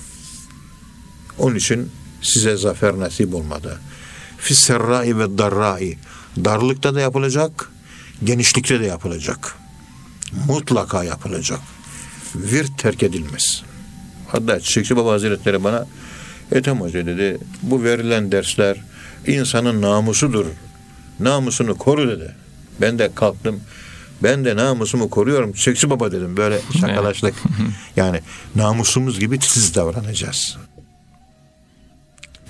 [1.38, 1.90] Onun için
[2.22, 3.80] size zafer nasip olmadı.
[4.38, 5.98] Fisserrai ve darrai.
[6.44, 7.70] Darlıkta da yapılacak,
[8.24, 9.56] genişlikte de yapılacak.
[10.48, 11.60] Mutlaka yapılacak.
[12.34, 13.62] Virt terk edilmez.
[14.28, 15.86] Hatta Çiçekçi Baba Hazretleri bana
[16.52, 18.76] Ethem Hoca dedi bu verilen dersler
[19.26, 20.46] insanın namusudur
[21.20, 22.34] namusunu koru dedi.
[22.80, 23.60] Ben de kalktım.
[24.22, 25.54] Ben de namusumu koruyorum.
[25.54, 26.36] Seksi baba dedim.
[26.36, 27.34] Böyle şakalaştık.
[27.96, 28.20] yani
[28.54, 30.56] namusumuz gibi titiz davranacağız.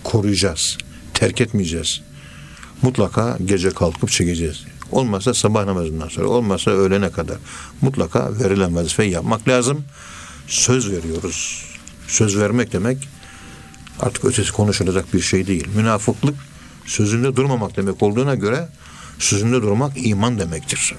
[0.05, 0.79] Koruyacağız.
[1.15, 2.01] Terk etmeyeceğiz.
[2.83, 4.65] Mutlaka gece kalkıp çekeceğiz.
[4.93, 7.37] Olmazsa sabah namazından sonra, olmazsa öğlene kadar.
[7.81, 9.85] Mutlaka verilen vazifeyi yapmak lazım.
[10.47, 11.65] Söz veriyoruz.
[12.09, 13.09] Söz vermek demek
[14.01, 15.69] artık ötesi konuşulacak bir şey değil.
[15.75, 16.35] Münafıklık
[16.87, 18.69] sözünde durmamak demek olduğuna göre
[19.19, 20.95] sözünde durmak iman demektir.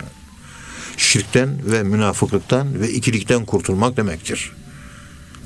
[0.98, 4.52] Şirkten ve münafıklıktan ve ikilikten kurtulmak demektir.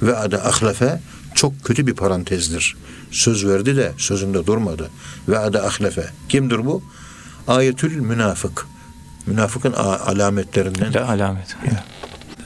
[0.01, 0.99] Ve adı ahlefe
[1.35, 2.75] çok kötü bir parantezdir.
[3.11, 4.89] Söz verdi de sözünde durmadı.
[5.27, 6.09] Ve adı ahlefe.
[6.29, 6.83] Kimdir bu?
[7.47, 8.67] Ayetül münafık.
[9.25, 10.93] Münafıkın alametlerinden.
[10.93, 11.55] La alamet.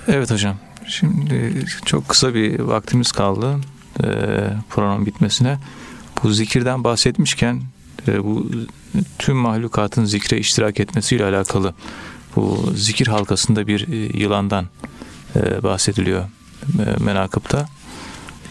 [0.07, 0.55] Evet hocam.
[0.87, 3.55] Şimdi çok kısa bir vaktimiz kaldı
[4.03, 4.05] e,
[4.69, 5.57] program bitmesine.
[6.23, 7.61] Bu zikirden bahsetmişken
[8.07, 8.51] e, bu
[9.19, 11.73] tüm mahlukatın zikre iştirak etmesiyle alakalı
[12.35, 14.65] bu zikir halkasında bir e, yılandan
[15.35, 16.23] e, bahsediliyor
[16.79, 17.65] e, menakıpta.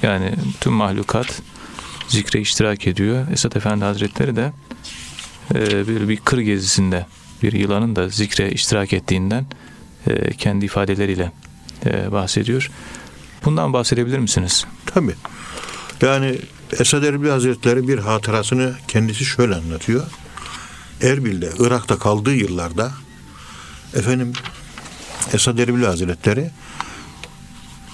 [0.03, 1.43] Yani tüm mahlukat
[2.09, 3.27] zikre iştirak ediyor.
[3.33, 4.53] Esat Efendi Hazretleri de
[5.55, 7.07] e, bir, bir kır gezisinde
[7.43, 9.47] bir yılanın da zikre iştirak ettiğinden
[10.07, 11.33] e, kendi ifadeleriyle
[11.87, 12.71] e, bahsediyor.
[13.45, 14.67] Bundan bahsedebilir misiniz?
[14.87, 15.15] Tabii.
[16.03, 16.39] Yani
[16.81, 20.07] Esad Erbil Hazretleri bir hatırasını kendisi şöyle anlatıyor.
[21.03, 22.93] Erbil'de, Irak'ta kaldığı yıllarda
[23.95, 24.33] efendim
[25.33, 26.51] Esad Erbil Hazretleri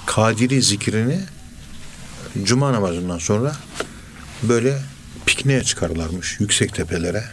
[0.06, 1.20] Kadiri zikrini
[2.42, 3.56] Cuma namazından sonra
[4.42, 4.78] böyle
[5.26, 7.24] pikniğe çıkarlarmış yüksek tepelere.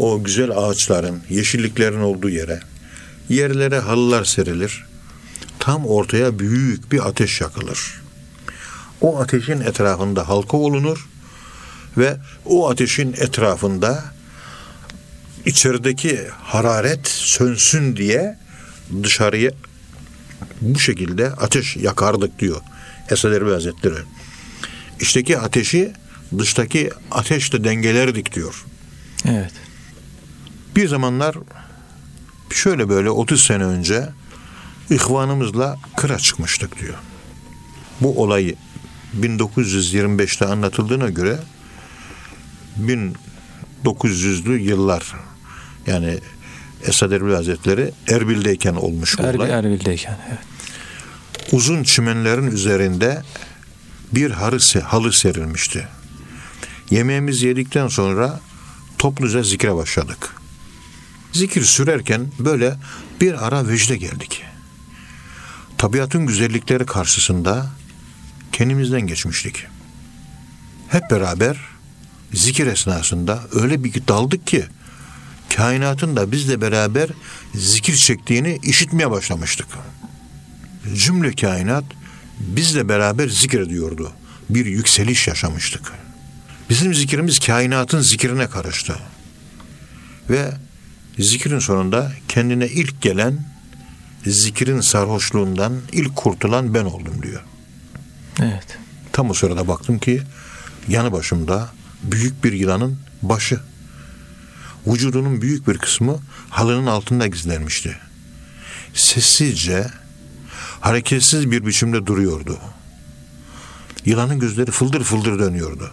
[0.00, 2.60] O güzel ağaçların, yeşilliklerin olduğu yere.
[3.28, 4.84] Yerlere halılar serilir.
[5.58, 8.00] Tam ortaya büyük bir ateş yakılır.
[9.00, 11.08] O ateşin etrafında halka olunur
[11.96, 14.04] ve o ateşin etrafında
[15.46, 18.38] içerideki hararet sönsün diye
[19.02, 19.50] dışarıya
[20.60, 22.60] bu şekilde ateş yakardık diyor
[23.10, 23.98] Esad Erbil Hazretleri.
[25.00, 25.92] İçteki ateşi
[26.38, 28.64] dıştaki ateşle dengelerdik diyor.
[29.24, 29.69] Evet.
[30.80, 31.36] Bir zamanlar
[32.50, 34.08] şöyle böyle 30 sene önce
[34.90, 36.94] ihvanımızla kıra çıkmıştık diyor.
[38.00, 38.54] Bu olay
[39.20, 41.38] 1925'te anlatıldığına göre
[43.84, 45.14] 1900'lü yıllar
[45.86, 46.18] yani
[46.86, 49.50] Esad Erbil Hazretleri Erbil'deyken olmuş bu Erbil, olay.
[49.50, 50.18] Erbil'deyken.
[50.28, 50.38] Evet.
[51.52, 53.22] Uzun çimenlerin üzerinde
[54.12, 55.88] bir halı, halı serilmişti.
[56.90, 58.40] Yemeğimizi yedikten sonra
[58.98, 60.39] topluca zikre başladık.
[61.32, 62.76] Zikir sürerken böyle
[63.20, 64.42] bir ara vecde geldik.
[65.78, 67.70] Tabiatın güzellikleri karşısında
[68.52, 69.66] kendimizden geçmiştik.
[70.88, 71.56] Hep beraber
[72.34, 74.64] zikir esnasında öyle bir daldık ki
[75.56, 77.10] kainatın da bizle beraber
[77.54, 79.66] zikir çektiğini işitmeye başlamıştık.
[80.94, 81.84] Cümle kainat
[82.40, 84.12] bizle beraber zikrediyordu.
[84.50, 85.92] Bir yükseliş yaşamıştık.
[86.70, 88.96] Bizim zikrimiz kainatın zikrine karıştı.
[90.30, 90.52] Ve
[91.22, 93.44] zikrin sonunda kendine ilk gelen
[94.26, 97.42] zikrin sarhoşluğundan ilk kurtulan ben oldum diyor.
[98.40, 98.78] Evet.
[99.12, 100.22] Tam o sırada baktım ki
[100.88, 101.68] yanı başımda
[102.02, 103.60] büyük bir yılanın başı.
[104.86, 106.18] Vücudunun büyük bir kısmı
[106.50, 107.96] halının altında gizlenmişti.
[108.94, 109.86] Sessizce,
[110.80, 112.58] hareketsiz bir biçimde duruyordu.
[114.04, 115.90] Yılanın gözleri fıldır fıldır dönüyordu.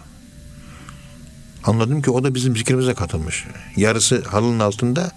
[1.68, 3.44] Anladım ki o da bizim zikrimize katılmış.
[3.76, 5.10] Yarısı halının altında,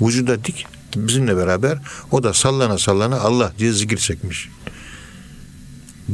[0.00, 0.66] vücuda dik,
[0.96, 1.78] bizimle beraber
[2.10, 4.48] o da sallana sallana Allah diye zikir çekmiş.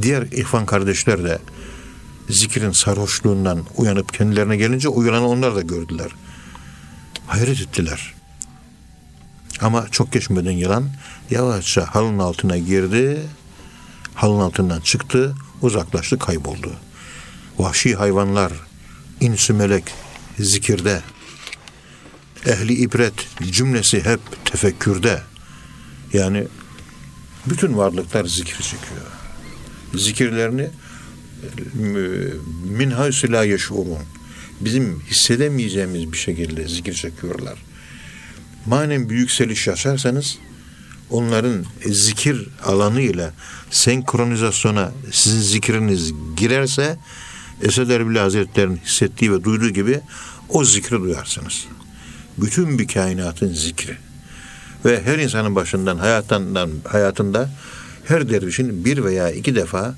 [0.02, 1.38] Diğer ihvan kardeşler de
[2.28, 6.10] zikrin sarhoşluğundan uyanıp kendilerine gelince uyanan onlar da gördüler.
[7.26, 8.14] Hayret ettiler.
[9.60, 10.84] Ama çok geçmeden yılan
[11.30, 13.20] yavaşça halının altına girdi.
[14.14, 16.72] Halının altından çıktı, uzaklaştı, kayboldu.
[17.58, 18.52] Vahşi hayvanlar,
[19.20, 19.84] insü melek
[20.38, 21.02] zikirde.
[22.46, 23.14] Ehli ibret
[23.50, 25.22] cümlesi hep tefekkürde.
[26.12, 26.46] Yani
[27.46, 29.06] bütün varlıklar zikir çekiyor.
[29.94, 30.70] Zikirlerini
[32.64, 33.98] min haysu yeşurun.
[34.60, 37.58] Bizim hissedemeyeceğimiz bir şekilde zikir çekiyorlar.
[38.66, 40.38] Manen bir yükseliş yaşarsanız
[41.10, 43.32] onların zikir alanıyla
[43.70, 46.96] senkronizasyona sizin zikriniz girerse
[47.62, 50.00] Esed Erbil Hazretleri'nin hissettiği ve duyduğu gibi
[50.48, 51.66] o zikri duyarsınız.
[52.38, 53.96] Bütün bir kainatın zikri.
[54.84, 57.50] Ve her insanın başından hayatından hayatında
[58.04, 59.94] her dervişin bir veya iki defa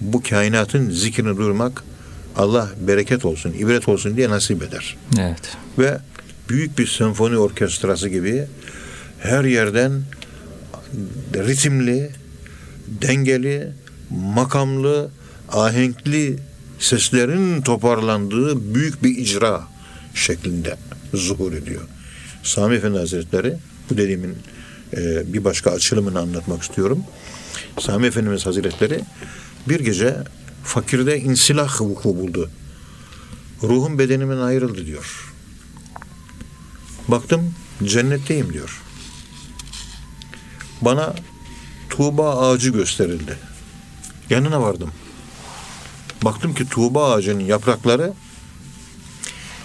[0.00, 1.84] bu kainatın zikrini duymak
[2.36, 4.96] Allah bereket olsun, ibret olsun diye nasip eder.
[5.18, 5.56] Evet.
[5.78, 5.98] Ve
[6.48, 8.46] büyük bir senfoni orkestrası gibi
[9.18, 10.02] her yerden
[11.34, 12.10] ritimli,
[12.86, 13.72] dengeli,
[14.10, 15.10] makamlı,
[15.52, 16.36] ahenkli
[16.78, 19.62] seslerin toparlandığı büyük bir icra
[20.14, 20.76] şeklinde
[21.14, 21.82] zuhur ediyor.
[22.42, 23.56] Sami Efendi Hazretleri
[23.90, 24.36] bu dediğimin
[24.96, 27.04] e, bir başka açılımını anlatmak istiyorum.
[27.80, 29.00] Sami Efendimiz Hazretleri
[29.68, 30.16] bir gece
[30.64, 32.50] fakirde insilah vuku buldu.
[33.62, 35.34] Ruhum bedenimin ayrıldı diyor.
[37.08, 37.54] Baktım
[37.84, 38.82] cennetteyim diyor.
[40.80, 41.14] Bana
[41.90, 43.36] Tuğba ağacı gösterildi.
[44.30, 44.90] Yanına vardım.
[46.24, 48.12] Baktım ki Tuğba ağacının yaprakları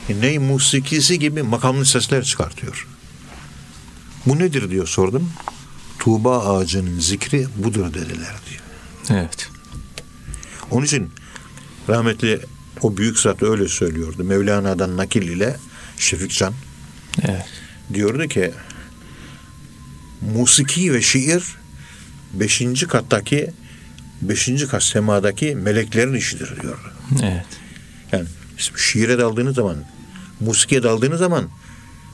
[0.09, 2.87] ney musikisi gibi makamlı sesler çıkartıyor.
[4.25, 5.29] Bu nedir diyor sordum.
[5.99, 8.61] Tuğba ağacının zikri budur dediler diyor.
[9.09, 9.49] Evet.
[10.71, 11.11] Onun için
[11.89, 12.41] rahmetli
[12.81, 14.23] o büyük zat öyle söylüyordu.
[14.23, 15.57] Mevlana'dan nakil ile
[15.97, 16.53] Şefikcan
[17.21, 17.45] Evet.
[17.93, 18.51] diyordu ki
[20.21, 21.43] musiki ve şiir
[22.33, 23.53] beşinci kattaki
[24.29, 26.91] beşinci kat semadaki meleklerin işidir diyordu.
[27.23, 27.45] Evet.
[28.11, 28.25] Yani
[28.77, 29.77] şiire daldığınız zaman,
[30.39, 31.49] musikiye daldığınız zaman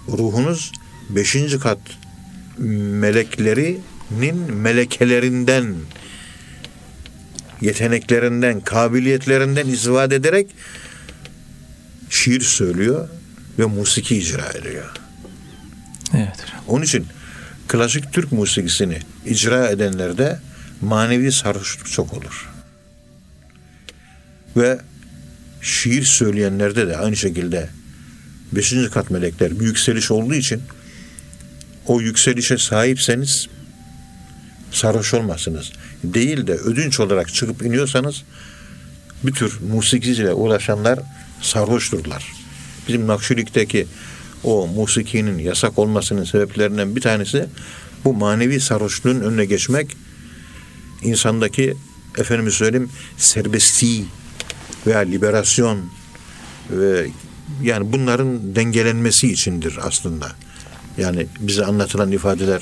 [0.08, 0.72] ruhunuz
[1.10, 1.80] beşinci kat
[2.58, 5.76] meleklerinin melekelerinden,
[7.62, 10.48] yeteneklerinden, kabiliyetlerinden izvade ederek
[12.10, 13.10] şiir söylüyor
[13.60, 14.92] ve musiki icra ediyor.
[16.14, 16.46] Evet.
[16.68, 17.06] Onun için
[17.68, 20.40] klasik Türk musikisini icra edenlerde
[20.82, 22.50] manevi sarhoşluk çok olur.
[24.58, 24.80] Ve
[25.62, 27.70] şiir söyleyenlerde de aynı şekilde
[28.52, 30.62] beşinci kat melekler bir yükseliş olduğu için
[31.88, 33.48] o yükselişe sahipseniz
[34.72, 35.72] sarhoş olmazsınız.
[36.04, 38.24] Değil de ödünç olarak çıkıp iniyorsanız
[39.24, 41.00] bir tür musikiyle uğraşanlar
[41.42, 42.34] sarhoşturlar.
[42.88, 43.88] Bizim Nakşilik'teki
[44.44, 47.46] o musikinin yasak olmasının sebeplerinden bir tanesi
[48.06, 49.98] bu manevi sarhoşluğun önüne geçmek
[51.04, 51.76] insandaki
[52.18, 54.06] efendime söyleyeyim serbestliği
[54.88, 55.80] veya liberasyon
[56.72, 57.08] ve
[57.62, 60.32] yani bunların dengelenmesi içindir aslında.
[60.98, 62.62] Yani bize anlatılan ifadeler,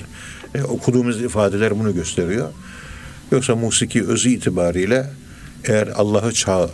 [0.56, 2.50] e, okuduğumuz ifadeler bunu gösteriyor.
[3.32, 5.10] Yoksa musiki özü itibariyle
[5.66, 6.70] eğer Allah'ı ça-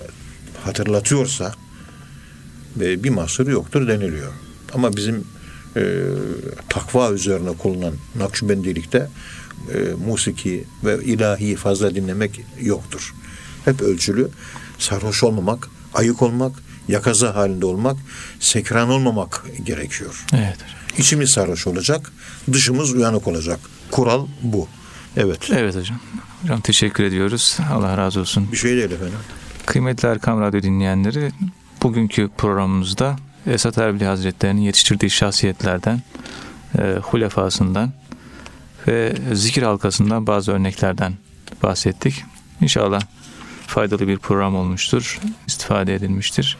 [0.63, 1.53] hatırlatıyorsa
[2.81, 4.33] e, bir mahsuru yoktur deniliyor.
[4.73, 5.23] Ama bizim
[5.75, 5.81] e,
[6.69, 9.07] takva üzerine kullanan Nakşibendilikte
[9.73, 13.13] e, musiki ve ilahi fazla dinlemek yoktur.
[13.65, 14.29] Hep ölçülü,
[14.79, 16.51] sarhoş olmamak, ayık olmak,
[16.87, 17.97] yakaza halinde olmak,
[18.39, 20.25] sekran olmamak gerekiyor.
[20.33, 20.57] Evet.
[20.97, 22.11] İçimiz sarhoş olacak,
[22.51, 23.59] dışımız uyanık olacak.
[23.91, 24.67] Kural bu.
[25.17, 25.49] Evet.
[25.51, 25.99] Evet hocam.
[26.41, 27.57] Hocam teşekkür ediyoruz.
[27.71, 28.51] Allah razı olsun.
[28.51, 29.19] Bir şey değil efendim.
[29.65, 31.31] Kıymetli Erkam Radyo dinleyenleri,
[31.83, 33.15] bugünkü programımızda
[33.47, 36.01] Esat Erbil Hazretleri'nin yetiştirdiği şahsiyetlerden,
[36.77, 37.91] e, hulefasından
[38.87, 41.13] ve zikir halkasından bazı örneklerden
[41.63, 42.23] bahsettik.
[42.61, 43.01] İnşallah
[43.67, 46.57] faydalı bir program olmuştur, istifade edilmiştir.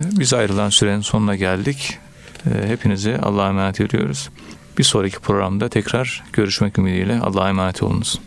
[0.00, 1.98] Biz ayrılan sürenin sonuna geldik.
[2.46, 4.30] E, Hepinize Allah'a emanet ediyoruz.
[4.78, 8.20] Bir sonraki programda tekrar görüşmek ümidiyle Allah'a emanet olunuz.